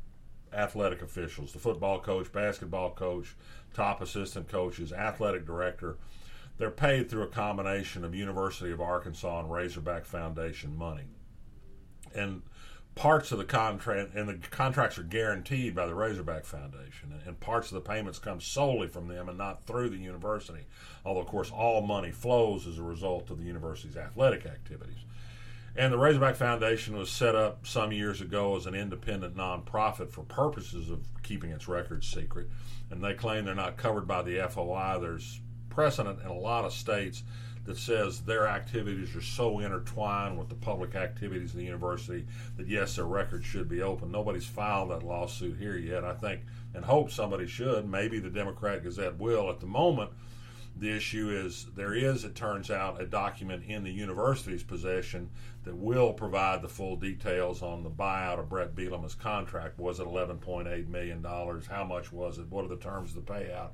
athletic 0.51 1.01
officials, 1.01 1.53
the 1.53 1.59
football 1.59 1.99
coach, 1.99 2.31
basketball 2.31 2.91
coach, 2.91 3.35
top 3.73 4.01
assistant 4.01 4.47
coaches, 4.49 4.91
athletic 4.91 5.45
director, 5.45 5.97
they're 6.57 6.71
paid 6.71 7.09
through 7.09 7.23
a 7.23 7.27
combination 7.27 8.03
of 8.03 8.13
University 8.13 8.71
of 8.71 8.81
Arkansas 8.81 9.39
and 9.39 9.51
Razorback 9.51 10.05
Foundation 10.05 10.75
money. 10.75 11.05
And 12.13 12.41
parts 12.99 13.31
of 13.31 13.37
the 13.37 13.45
contract, 13.45 14.13
and 14.13 14.27
the 14.27 14.37
contracts 14.49 14.97
are 14.97 15.03
guaranteed 15.03 15.73
by 15.73 15.85
the 15.85 15.95
Razorback 15.95 16.43
Foundation, 16.43 17.13
and 17.25 17.39
parts 17.39 17.71
of 17.71 17.75
the 17.75 17.89
payments 17.89 18.19
come 18.19 18.41
solely 18.41 18.89
from 18.89 19.07
them 19.07 19.29
and 19.29 19.37
not 19.37 19.65
through 19.65 19.89
the 19.89 19.95
university. 19.95 20.65
Although, 21.05 21.21
of 21.21 21.27
course, 21.27 21.49
all 21.49 21.79
money 21.79 22.11
flows 22.11 22.67
as 22.67 22.77
a 22.77 22.83
result 22.83 23.31
of 23.31 23.37
the 23.37 23.45
university's 23.45 23.95
athletic 23.95 24.45
activities. 24.45 24.97
And 25.77 25.93
the 25.93 25.97
Razorback 25.97 26.35
Foundation 26.35 26.97
was 26.97 27.09
set 27.09 27.35
up 27.35 27.65
some 27.65 27.93
years 27.93 28.19
ago 28.19 28.57
as 28.57 28.65
an 28.65 28.75
independent 28.75 29.37
nonprofit 29.37 30.11
for 30.11 30.23
purposes 30.23 30.89
of 30.89 30.99
keeping 31.23 31.51
its 31.51 31.69
records 31.69 32.05
secret. 32.05 32.49
And 32.91 33.01
they 33.01 33.13
claim 33.13 33.45
they're 33.45 33.55
not 33.55 33.77
covered 33.77 34.09
by 34.09 34.23
the 34.23 34.45
FOI. 34.49 34.97
There's 34.99 35.39
precedent 35.69 36.19
in 36.19 36.27
a 36.27 36.37
lot 36.37 36.65
of 36.65 36.73
states 36.73 37.23
that 37.69 37.77
says 37.77 38.21
their 38.21 38.47
activities 38.47 39.15
are 39.15 39.21
so 39.21 39.59
intertwined 39.59 40.39
with 40.39 40.49
the 40.49 40.55
public 40.55 40.95
activities 40.95 41.51
of 41.51 41.57
the 41.57 41.63
university 41.63 42.25
that 42.57 42.67
yes, 42.67 42.95
their 42.95 43.05
records 43.05 43.45
should 43.45 43.69
be 43.69 43.83
open. 43.83 44.11
Nobody's 44.11 44.47
filed 44.47 44.89
that 44.89 45.03
lawsuit 45.03 45.55
here 45.59 45.77
yet. 45.77 46.03
I 46.03 46.15
think 46.15 46.41
and 46.73 46.83
hope 46.83 47.11
somebody 47.11 47.45
should. 47.45 47.87
Maybe 47.87 48.17
the 48.17 48.31
Democrat 48.31 48.81
Gazette 48.81 49.19
will. 49.19 49.51
At 49.51 49.59
the 49.59 49.67
moment, 49.67 50.09
the 50.77 50.89
issue 50.89 51.29
is 51.29 51.67
there 51.75 51.93
is, 51.93 52.23
it 52.23 52.33
turns 52.33 52.71
out, 52.71 52.99
a 52.99 53.05
document 53.05 53.63
in 53.67 53.83
the 53.83 53.91
university's 53.91 54.63
possession 54.63 55.29
that 55.63 55.75
will 55.75 56.13
provide 56.13 56.63
the 56.63 56.69
full 56.69 56.95
details 56.95 57.61
on 57.61 57.83
the 57.83 57.91
buyout 57.91 58.39
of 58.39 58.49
Bret 58.49 58.75
Bielema's 58.75 59.13
contract. 59.13 59.77
Was 59.77 59.99
it 59.99 60.07
$11.8 60.07 60.87
million? 60.87 61.23
How 61.23 61.83
much 61.83 62.11
was 62.11 62.39
it? 62.39 62.47
What 62.49 62.65
are 62.65 62.69
the 62.69 62.77
terms 62.77 63.15
of 63.15 63.23
the 63.23 63.31
payout? 63.31 63.69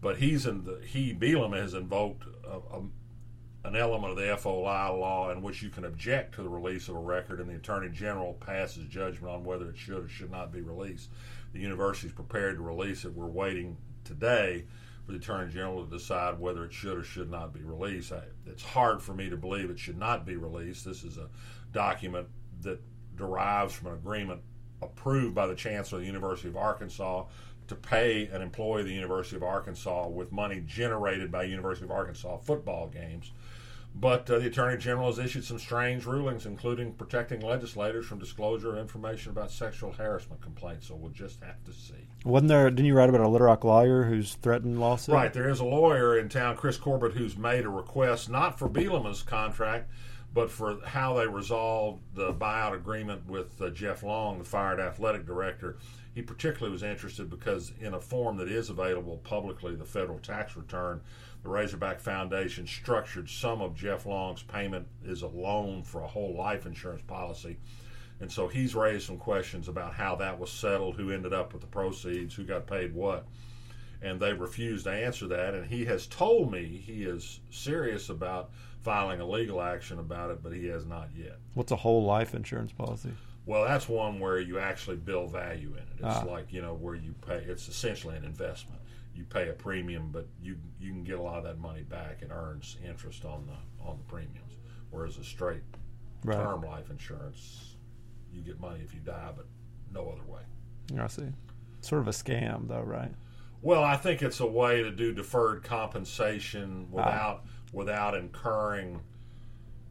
But 0.00 0.16
he's 0.16 0.44
in 0.44 0.64
the, 0.64 0.80
he 0.84 1.14
Bielema 1.14 1.60
has 1.60 1.74
invoked 1.74 2.24
a, 2.44 2.56
a 2.78 2.82
an 3.64 3.76
element 3.76 4.10
of 4.10 4.16
the 4.16 4.36
FOI 4.36 4.92
law 4.92 5.30
in 5.30 5.40
which 5.40 5.62
you 5.62 5.70
can 5.70 5.84
object 5.84 6.34
to 6.34 6.42
the 6.42 6.48
release 6.48 6.88
of 6.88 6.96
a 6.96 6.98
record, 6.98 7.40
and 7.40 7.48
the 7.48 7.54
Attorney 7.54 7.88
General 7.90 8.34
passes 8.34 8.86
judgment 8.88 9.32
on 9.32 9.44
whether 9.44 9.68
it 9.70 9.76
should 9.76 10.04
or 10.04 10.08
should 10.08 10.30
not 10.30 10.52
be 10.52 10.60
released. 10.60 11.10
The 11.52 11.60
university 11.60 12.08
is 12.08 12.12
prepared 12.12 12.56
to 12.56 12.62
release 12.62 13.04
it. 13.04 13.12
We're 13.12 13.26
waiting 13.26 13.76
today 14.04 14.64
for 15.06 15.12
the 15.12 15.18
Attorney 15.18 15.52
General 15.52 15.84
to 15.84 15.90
decide 15.90 16.40
whether 16.40 16.64
it 16.64 16.72
should 16.72 16.98
or 16.98 17.04
should 17.04 17.30
not 17.30 17.52
be 17.52 17.60
released. 17.60 18.12
I, 18.12 18.22
it's 18.46 18.64
hard 18.64 19.00
for 19.00 19.14
me 19.14 19.30
to 19.30 19.36
believe 19.36 19.70
it 19.70 19.78
should 19.78 19.98
not 19.98 20.26
be 20.26 20.36
released. 20.36 20.84
This 20.84 21.04
is 21.04 21.18
a 21.18 21.28
document 21.72 22.26
that 22.62 22.80
derives 23.16 23.74
from 23.74 23.88
an 23.88 23.94
agreement 23.94 24.40
approved 24.80 25.34
by 25.34 25.46
the 25.46 25.54
Chancellor 25.54 25.98
of 25.98 26.02
the 26.02 26.06
University 26.06 26.48
of 26.48 26.56
Arkansas 26.56 27.24
to 27.68 27.74
pay 27.76 28.26
an 28.26 28.42
employee 28.42 28.80
of 28.80 28.86
the 28.86 28.92
University 28.92 29.36
of 29.36 29.42
Arkansas 29.42 30.08
with 30.08 30.32
money 30.32 30.62
generated 30.66 31.30
by 31.30 31.44
University 31.44 31.84
of 31.84 31.92
Arkansas 31.92 32.38
football 32.38 32.88
games 32.88 33.30
but 33.94 34.30
uh, 34.30 34.38
the 34.38 34.46
Attorney 34.46 34.78
General 34.78 35.08
has 35.08 35.18
issued 35.18 35.44
some 35.44 35.58
strange 35.58 36.06
rulings, 36.06 36.46
including 36.46 36.92
protecting 36.92 37.40
legislators 37.40 38.06
from 38.06 38.18
disclosure 38.18 38.72
of 38.72 38.78
information 38.78 39.30
about 39.32 39.50
sexual 39.50 39.92
harassment 39.92 40.40
complaints. 40.40 40.88
So 40.88 40.94
we'll 40.94 41.10
just 41.10 41.42
have 41.42 41.62
to 41.64 41.72
see. 41.72 42.08
Wasn't 42.24 42.48
there? 42.48 42.70
Didn't 42.70 42.86
you 42.86 42.94
write 42.94 43.10
about 43.10 43.20
a 43.20 43.28
Little 43.28 43.46
Rock 43.48 43.64
lawyer 43.64 44.04
who's 44.04 44.34
threatened 44.36 44.80
lawsuit? 44.80 45.14
Right. 45.14 45.32
There 45.32 45.50
is 45.50 45.60
a 45.60 45.64
lawyer 45.64 46.18
in 46.18 46.28
town, 46.28 46.56
Chris 46.56 46.78
Corbett, 46.78 47.12
who's 47.12 47.36
made 47.36 47.64
a 47.64 47.70
request 47.70 48.30
not 48.30 48.58
for 48.58 48.68
Bielema's 48.68 49.22
contract, 49.22 49.90
but 50.32 50.50
for 50.50 50.78
how 50.86 51.14
they 51.14 51.26
resolved 51.26 52.02
the 52.14 52.32
buyout 52.32 52.74
agreement 52.74 53.26
with 53.26 53.60
uh, 53.60 53.68
Jeff 53.70 54.02
Long, 54.02 54.38
the 54.38 54.44
fired 54.44 54.80
athletic 54.80 55.26
director. 55.26 55.76
He 56.14 56.22
particularly 56.22 56.72
was 56.72 56.82
interested 56.82 57.30
because 57.30 57.72
in 57.80 57.94
a 57.94 58.00
form 58.00 58.36
that 58.36 58.48
is 58.48 58.68
available 58.68 59.18
publicly, 59.18 59.74
the 59.74 59.84
federal 59.84 60.18
tax 60.18 60.56
return 60.56 61.00
the 61.42 61.48
Razorback 61.48 61.98
Foundation 61.98 62.66
structured 62.66 63.28
some 63.28 63.60
of 63.60 63.74
Jeff 63.74 64.06
Long's 64.06 64.42
payment 64.42 64.86
as 65.08 65.22
a 65.22 65.26
loan 65.26 65.82
for 65.82 66.02
a 66.02 66.06
whole 66.06 66.36
life 66.36 66.66
insurance 66.66 67.02
policy. 67.02 67.56
And 68.20 68.30
so 68.30 68.46
he's 68.46 68.76
raised 68.76 69.06
some 69.06 69.18
questions 69.18 69.66
about 69.66 69.94
how 69.94 70.14
that 70.16 70.38
was 70.38 70.52
settled, 70.52 70.94
who 70.94 71.10
ended 71.10 71.32
up 71.32 71.52
with 71.52 71.60
the 71.60 71.66
proceeds, 71.66 72.34
who 72.34 72.44
got 72.44 72.68
paid 72.68 72.94
what. 72.94 73.26
And 74.00 74.20
they 74.20 74.32
refused 74.32 74.84
to 74.84 74.92
answer 74.92 75.26
that. 75.28 75.54
And 75.54 75.66
he 75.66 75.84
has 75.86 76.06
told 76.06 76.52
me 76.52 76.64
he 76.64 77.02
is 77.02 77.40
serious 77.50 78.08
about 78.08 78.50
filing 78.82 79.20
a 79.20 79.26
legal 79.26 79.60
action 79.60 79.98
about 79.98 80.30
it, 80.30 80.42
but 80.42 80.52
he 80.52 80.66
has 80.66 80.86
not 80.86 81.08
yet. 81.16 81.38
What's 81.54 81.72
a 81.72 81.76
whole 81.76 82.04
life 82.04 82.34
insurance 82.34 82.70
policy? 82.70 83.10
Well, 83.44 83.64
that's 83.64 83.88
one 83.88 84.20
where 84.20 84.38
you 84.38 84.58
actually 84.58 84.96
build 84.96 85.32
value 85.32 85.72
in 85.72 85.82
it. 85.82 85.94
It's 85.94 86.04
ah. 86.04 86.24
like, 86.26 86.52
you 86.52 86.62
know, 86.62 86.74
where 86.74 86.94
you 86.94 87.14
pay, 87.26 87.38
it's 87.38 87.68
essentially 87.68 88.16
an 88.16 88.24
investment 88.24 88.82
you 89.14 89.24
pay 89.24 89.48
a 89.48 89.52
premium, 89.52 90.10
but 90.10 90.26
you 90.40 90.56
you 90.80 90.90
can 90.90 91.04
get 91.04 91.18
a 91.18 91.22
lot 91.22 91.38
of 91.38 91.44
that 91.44 91.58
money 91.58 91.82
back. 91.82 92.22
It 92.22 92.30
earns 92.30 92.76
interest 92.86 93.24
on 93.24 93.46
the 93.46 93.84
on 93.84 93.98
the 93.98 94.04
premiums, 94.04 94.54
whereas 94.90 95.18
a 95.18 95.24
straight 95.24 95.62
right. 96.24 96.36
term 96.36 96.62
life 96.62 96.90
insurance, 96.90 97.76
you 98.32 98.42
get 98.42 98.60
money 98.60 98.80
if 98.82 98.94
you 98.94 99.00
die, 99.00 99.32
but 99.36 99.46
no 99.92 100.08
other 100.08 100.24
way. 100.24 100.42
I 100.98 101.06
see. 101.08 101.28
Sort 101.80 102.00
of 102.00 102.08
a 102.08 102.12
scam, 102.12 102.68
though, 102.68 102.80
right? 102.80 103.12
Well, 103.60 103.82
I 103.82 103.96
think 103.96 104.22
it's 104.22 104.40
a 104.40 104.46
way 104.46 104.82
to 104.82 104.90
do 104.90 105.12
deferred 105.12 105.62
compensation 105.62 106.88
Ah. 106.90 106.96
without 106.96 107.44
without 107.72 108.14
incurring. 108.14 109.00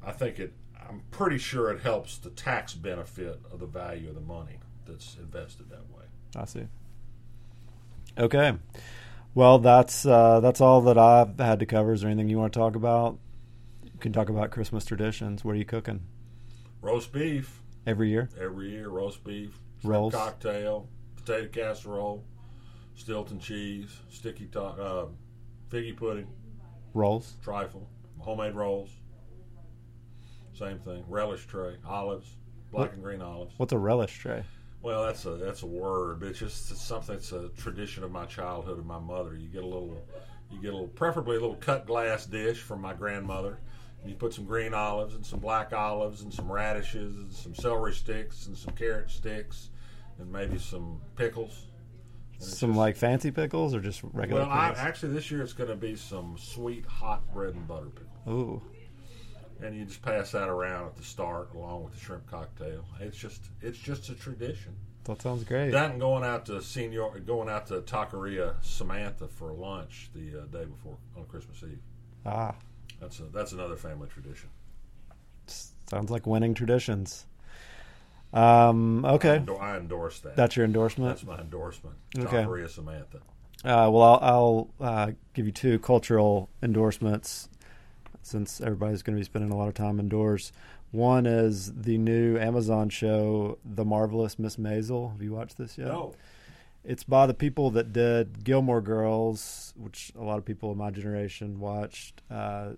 I 0.03 0.11
think 0.11 0.39
it. 0.39 0.53
I'm 0.91 1.01
pretty 1.11 1.37
sure 1.37 1.71
it 1.71 1.79
helps 1.81 2.17
the 2.17 2.29
tax 2.31 2.73
benefit 2.73 3.39
of 3.51 3.59
the 3.59 3.65
value 3.65 4.09
of 4.09 4.15
the 4.15 4.21
money 4.21 4.57
that's 4.85 5.15
invested 5.17 5.69
that 5.69 5.89
way. 5.89 6.03
I 6.35 6.43
see. 6.45 6.67
Okay. 8.17 8.53
Well, 9.33 9.59
that's 9.59 10.05
uh, 10.05 10.41
that's 10.41 10.59
all 10.59 10.81
that 10.81 10.97
I've 10.97 11.39
had 11.39 11.59
to 11.59 11.65
cover. 11.65 11.93
Is 11.93 12.01
there 12.01 12.09
anything 12.09 12.27
you 12.27 12.37
want 12.37 12.51
to 12.51 12.59
talk 12.59 12.75
about? 12.75 13.17
You 13.85 13.91
can 13.99 14.11
talk 14.11 14.27
about 14.27 14.51
Christmas 14.51 14.83
traditions. 14.83 15.45
What 15.45 15.53
are 15.53 15.57
you 15.57 15.63
cooking 15.65 16.01
Roast 16.81 17.13
beef 17.13 17.61
every 17.87 18.09
year? 18.09 18.27
every 18.39 18.71
year. 18.71 18.89
Roast 18.89 19.23
beef, 19.23 19.57
Rolls. 19.83 20.13
cocktail, 20.13 20.89
potato 21.15 21.47
casserole, 21.47 22.25
Stilton 22.95 23.39
cheese, 23.39 23.95
sticky 24.09 24.47
to- 24.47 24.61
uh, 24.61 25.05
figgy 25.69 25.95
pudding, 25.95 26.27
Rolls. 26.93 27.35
trifle, 27.41 27.87
homemade 28.19 28.55
rolls. 28.55 28.89
Same 30.61 30.77
thing. 30.77 31.03
Relish 31.07 31.47
tray, 31.47 31.77
olives, 31.87 32.35
black 32.71 32.89
What- 32.89 32.93
and 32.93 33.03
green 33.03 33.21
olives. 33.21 33.55
What's 33.57 33.73
a 33.73 33.79
relish 33.79 34.19
tray? 34.19 34.43
Well, 34.83 35.03
that's 35.05 35.25
a 35.25 35.31
that's 35.31 35.63
a 35.63 35.67
word, 35.67 36.19
but 36.19 36.29
it's 36.29 36.37
just 36.39 36.69
it's 36.69 36.81
something 36.81 37.15
that's 37.15 37.31
a 37.31 37.49
tradition 37.57 38.03
of 38.03 38.11
my 38.11 38.25
childhood 38.27 38.77
and 38.77 38.85
my 38.85 38.99
mother. 38.99 39.35
You 39.35 39.47
get 39.47 39.63
a 39.63 39.67
little, 39.67 39.97
you 40.51 40.59
get 40.61 40.69
a 40.69 40.73
little, 40.73 40.87
preferably 40.89 41.37
a 41.37 41.39
little 41.39 41.55
cut 41.55 41.87
glass 41.87 42.27
dish 42.27 42.59
from 42.61 42.79
my 42.79 42.93
grandmother. 42.93 43.57
And 44.01 44.09
you 44.11 44.15
put 44.15 44.33
some 44.33 44.45
green 44.45 44.73
olives 44.75 45.15
and 45.15 45.25
some 45.25 45.39
black 45.39 45.73
olives 45.73 46.21
and 46.21 46.31
some 46.33 46.51
radishes 46.51 47.15
and 47.15 47.31
some 47.31 47.55
celery 47.55 47.93
sticks 47.93 48.45
and 48.47 48.55
some 48.57 48.73
carrot 48.75 49.09
sticks 49.09 49.69
and 50.19 50.31
maybe 50.31 50.59
some 50.59 51.01
pickles. 51.15 51.65
Some 52.37 52.69
just- 52.71 52.77
like 52.79 52.95
fancy 52.97 53.29
pickles 53.31 53.73
or 53.75 53.79
just 53.79 54.01
regular 54.13 54.41
well, 54.41 54.49
I, 54.49 54.69
actually 54.77 55.13
this 55.13 55.29
year 55.31 55.41
it's 55.43 55.53
going 55.53 55.69
to 55.69 55.75
be 55.75 55.95
some 55.95 56.35
sweet 56.39 56.85
hot 56.85 57.31
bread 57.33 57.53
and 57.53 57.67
butter 57.67 57.89
pickles, 57.89 58.27
Ooh, 58.27 58.61
and 59.61 59.75
you 59.77 59.85
just 59.85 60.01
pass 60.01 60.31
that 60.31 60.49
around 60.49 60.87
at 60.87 60.95
the 60.95 61.03
start 61.03 61.53
along 61.53 61.83
with 61.83 61.93
the 61.93 61.99
shrimp 61.99 62.25
cocktail. 62.29 62.83
It's 62.99 63.17
just 63.17 63.41
it's 63.61 63.77
just 63.77 64.09
a 64.09 64.15
tradition. 64.15 64.75
that 65.05 65.21
sounds 65.21 65.43
great. 65.43 65.71
That 65.71 65.91
and 65.91 65.99
going 65.99 66.23
out 66.23 66.45
to 66.47 66.61
senior, 66.61 67.07
going 67.25 67.49
out 67.49 67.67
to 67.67 67.81
Taqueria 67.81 68.55
Samantha 68.63 69.27
for 69.27 69.53
lunch 69.53 70.09
the 70.13 70.41
uh, 70.41 70.45
day 70.45 70.65
before 70.65 70.97
on 71.17 71.25
Christmas 71.25 71.61
Eve. 71.63 71.79
ah, 72.25 72.55
That's 72.99 73.19
a, 73.19 73.23
that's 73.23 73.51
another 73.51 73.75
family 73.75 74.07
tradition. 74.09 74.49
sounds 75.47 76.09
like 76.11 76.25
winning 76.27 76.53
traditions. 76.53 77.25
Um, 78.33 79.03
okay, 79.03 79.35
Endo- 79.35 79.57
I 79.57 79.75
endorse 79.77 80.19
that. 80.21 80.35
that's 80.37 80.55
your 80.55 80.65
endorsement. 80.65 81.09
That's 81.17 81.25
my 81.25 81.39
endorsement. 81.39 81.95
Okay. 82.17 82.37
Taqueria 82.37 82.69
Samantha. 82.69 83.17
Uh, 83.63 83.89
well, 83.91 84.17
I'll, 84.21 84.69
I'll 84.79 84.87
uh, 84.87 85.11
give 85.33 85.45
you 85.45 85.51
two 85.51 85.77
cultural 85.79 86.49
endorsements 86.63 87.49
since 88.21 88.61
everybody's 88.61 89.01
going 89.01 89.15
to 89.15 89.19
be 89.19 89.25
spending 89.25 89.51
a 89.51 89.55
lot 89.57 89.67
of 89.67 89.73
time 89.73 89.99
indoors. 89.99 90.51
One 90.91 91.25
is 91.25 91.71
the 91.73 91.97
new 91.97 92.37
Amazon 92.37 92.89
show, 92.89 93.57
The 93.63 93.85
Marvelous 93.85 94.37
Miss 94.37 94.57
Maisel. 94.57 95.11
Have 95.11 95.21
you 95.21 95.31
watched 95.33 95.57
this 95.57 95.77
yet? 95.77 95.87
No, 95.87 96.13
It's 96.83 97.03
by 97.03 97.25
the 97.27 97.33
people 97.33 97.71
that 97.71 97.93
did 97.93 98.43
Gilmore 98.43 98.81
Girls, 98.81 99.73
which 99.77 100.11
a 100.19 100.23
lot 100.23 100.37
of 100.37 100.45
people 100.45 100.71
in 100.71 100.77
my 100.77 100.91
generation 100.91 101.59
watched. 101.59 102.21
Uh, 102.29 102.71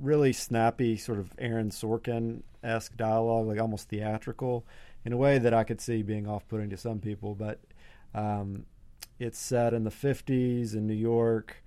really 0.00 0.32
snappy, 0.32 0.96
sort 0.96 1.18
of 1.18 1.30
Aaron 1.38 1.70
Sorkin 1.70 2.42
esque 2.64 2.96
dialogue, 2.96 3.46
like 3.46 3.60
almost 3.60 3.88
theatrical, 3.88 4.66
in 5.04 5.12
a 5.12 5.16
way 5.16 5.38
that 5.38 5.54
I 5.54 5.62
could 5.64 5.80
see 5.80 6.02
being 6.02 6.26
off 6.26 6.48
putting 6.48 6.70
to 6.70 6.76
some 6.76 6.98
people. 6.98 7.34
But 7.34 7.60
um, 8.12 8.66
it's 9.20 9.38
set 9.38 9.72
in 9.72 9.84
the 9.84 9.90
50s 9.90 10.74
in 10.74 10.86
New 10.88 10.94
York. 10.94 11.62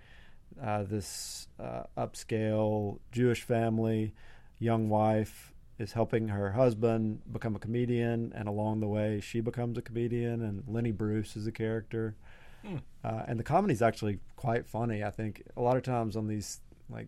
Uh, 0.62 0.84
this 0.84 1.48
uh, 1.60 1.84
upscale 1.98 3.00
Jewish 3.12 3.42
family, 3.42 4.14
young 4.60 4.90
wife, 4.90 5.54
is 5.80 5.94
helping 5.94 6.28
her 6.30 6.52
husband 6.52 7.22
become 7.32 7.56
a 7.56 7.60
comedian, 7.60 8.32
and 8.36 8.48
along 8.48 8.80
the 8.80 8.88
way, 8.88 9.20
she 9.20 9.42
becomes 9.42 9.78
a 9.78 9.82
comedian. 9.82 10.42
And 10.42 10.64
Lenny 10.68 10.92
Bruce 10.92 11.36
is 11.36 11.48
a 11.48 11.52
character, 11.52 12.16
Hmm. 12.64 12.78
uh, 13.04 13.24
and 13.28 13.38
the 13.40 13.44
comedy 13.44 13.74
is 13.74 13.82
actually 13.82 14.20
quite 14.36 14.66
funny. 14.66 15.04
I 15.04 15.10
think 15.10 15.44
a 15.58 15.62
lot 15.62 15.76
of 15.78 15.84
times 15.84 16.16
on 16.16 16.28
these 16.28 16.62
like 16.90 17.08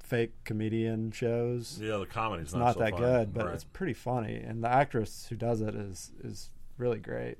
fake 0.00 0.32
comedian 0.44 1.10
shows, 1.12 1.78
yeah, 1.80 1.96
the 1.96 2.06
comedy's 2.06 2.52
not, 2.52 2.60
not, 2.60 2.74
so 2.74 2.80
that 2.80 2.90
funny. 2.90 3.02
good, 3.04 3.34
but 3.34 3.46
Right. 3.46 3.54
it's 3.54 3.64
pretty 3.64 3.94
funny. 3.94 4.36
And 4.36 4.62
the 4.62 4.68
actress 4.68 5.26
who 5.28 5.36
does 5.36 5.60
it 5.60 5.74
is 5.74 6.12
is 6.22 6.50
really 6.76 6.98
great. 6.98 7.38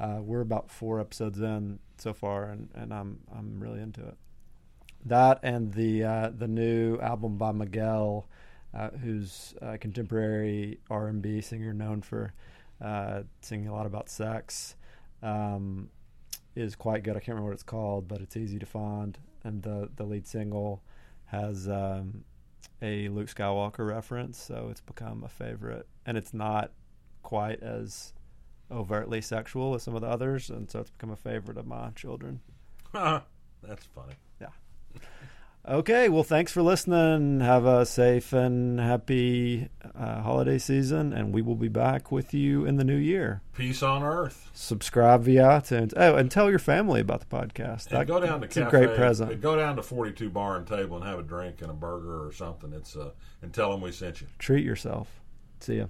Uh, 0.00 0.20
we're 0.22 0.40
about 0.40 0.70
four 0.70 1.00
episodes 1.00 1.40
in 1.40 1.78
so 1.98 2.12
far, 2.12 2.50
and, 2.50 2.68
and 2.74 2.92
I'm 2.92 3.20
I'm 3.34 3.60
really 3.60 3.80
into 3.80 4.00
it. 4.06 4.16
That 5.06 5.38
and 5.44 5.72
the 5.72 6.02
uh, 6.02 6.30
the 6.36 6.48
new 6.48 6.98
album 6.98 7.36
by 7.36 7.52
Miguel, 7.52 8.26
uh, 8.74 8.90
who's 8.90 9.54
a 9.62 9.78
contemporary 9.78 10.80
R 10.90 11.06
and 11.06 11.22
B 11.22 11.40
singer 11.40 11.72
known 11.72 12.02
for 12.02 12.32
uh, 12.82 13.22
singing 13.40 13.68
a 13.68 13.72
lot 13.72 13.86
about 13.86 14.08
sex, 14.08 14.74
um, 15.22 15.90
is 16.56 16.74
quite 16.74 17.04
good. 17.04 17.12
I 17.12 17.20
can't 17.20 17.28
remember 17.28 17.50
what 17.50 17.54
it's 17.54 17.62
called, 17.62 18.08
but 18.08 18.20
it's 18.20 18.36
easy 18.36 18.58
to 18.58 18.66
find. 18.66 19.16
And 19.44 19.62
the 19.62 19.88
the 19.94 20.02
lead 20.02 20.26
single 20.26 20.82
has 21.26 21.68
um, 21.68 22.24
a 22.82 23.08
Luke 23.08 23.28
Skywalker 23.28 23.86
reference, 23.86 24.42
so 24.42 24.68
it's 24.72 24.80
become 24.80 25.22
a 25.22 25.28
favorite. 25.28 25.86
And 26.04 26.18
it's 26.18 26.34
not 26.34 26.72
quite 27.22 27.62
as 27.62 28.12
overtly 28.72 29.20
sexual 29.20 29.76
as 29.76 29.84
some 29.84 29.94
of 29.94 30.00
the 30.00 30.08
others, 30.08 30.50
and 30.50 30.68
so 30.68 30.80
it's 30.80 30.90
become 30.90 31.10
a 31.10 31.16
favorite 31.16 31.58
of 31.58 31.66
my 31.66 31.90
children. 31.90 32.40
that's 32.92 33.84
funny. 33.94 34.14
Okay, 35.68 36.08
well, 36.08 36.22
thanks 36.22 36.52
for 36.52 36.62
listening. 36.62 37.40
Have 37.40 37.64
a 37.64 37.84
safe 37.84 38.32
and 38.32 38.78
happy 38.78 39.68
uh, 39.98 40.22
holiday 40.22 40.58
season, 40.58 41.12
and 41.12 41.34
we 41.34 41.42
will 41.42 41.56
be 41.56 41.66
back 41.66 42.12
with 42.12 42.32
you 42.32 42.64
in 42.64 42.76
the 42.76 42.84
new 42.84 42.96
year. 42.96 43.42
Peace 43.52 43.82
on 43.82 44.04
earth. 44.04 44.48
Subscribe 44.54 45.24
via 45.24 45.42
iTunes. 45.42 45.92
Oh, 45.96 46.14
and 46.14 46.30
tell 46.30 46.50
your 46.50 46.60
family 46.60 47.00
about 47.00 47.18
the 47.18 47.26
podcast. 47.26 47.90
And 47.90 48.06
go 48.06 48.20
down 48.20 48.42
to 48.42 48.46
it's 48.46 48.54
cafe. 48.54 48.68
a 48.68 48.70
great 48.70 48.96
present. 48.96 49.40
Go 49.40 49.56
down 49.56 49.74
to 49.74 49.82
Forty 49.82 50.12
Two 50.12 50.30
Bar 50.30 50.58
and 50.58 50.68
Table 50.68 50.98
and 50.98 51.04
have 51.04 51.18
a 51.18 51.24
drink 51.24 51.60
and 51.62 51.70
a 51.72 51.74
burger 51.74 52.24
or 52.24 52.30
something. 52.30 52.72
It's 52.72 52.94
uh, 52.94 53.10
and 53.42 53.52
tell 53.52 53.72
them 53.72 53.80
we 53.80 53.90
sent 53.90 54.20
you. 54.20 54.28
Treat 54.38 54.64
yourself. 54.64 55.20
See 55.58 55.78
ya. 55.78 55.86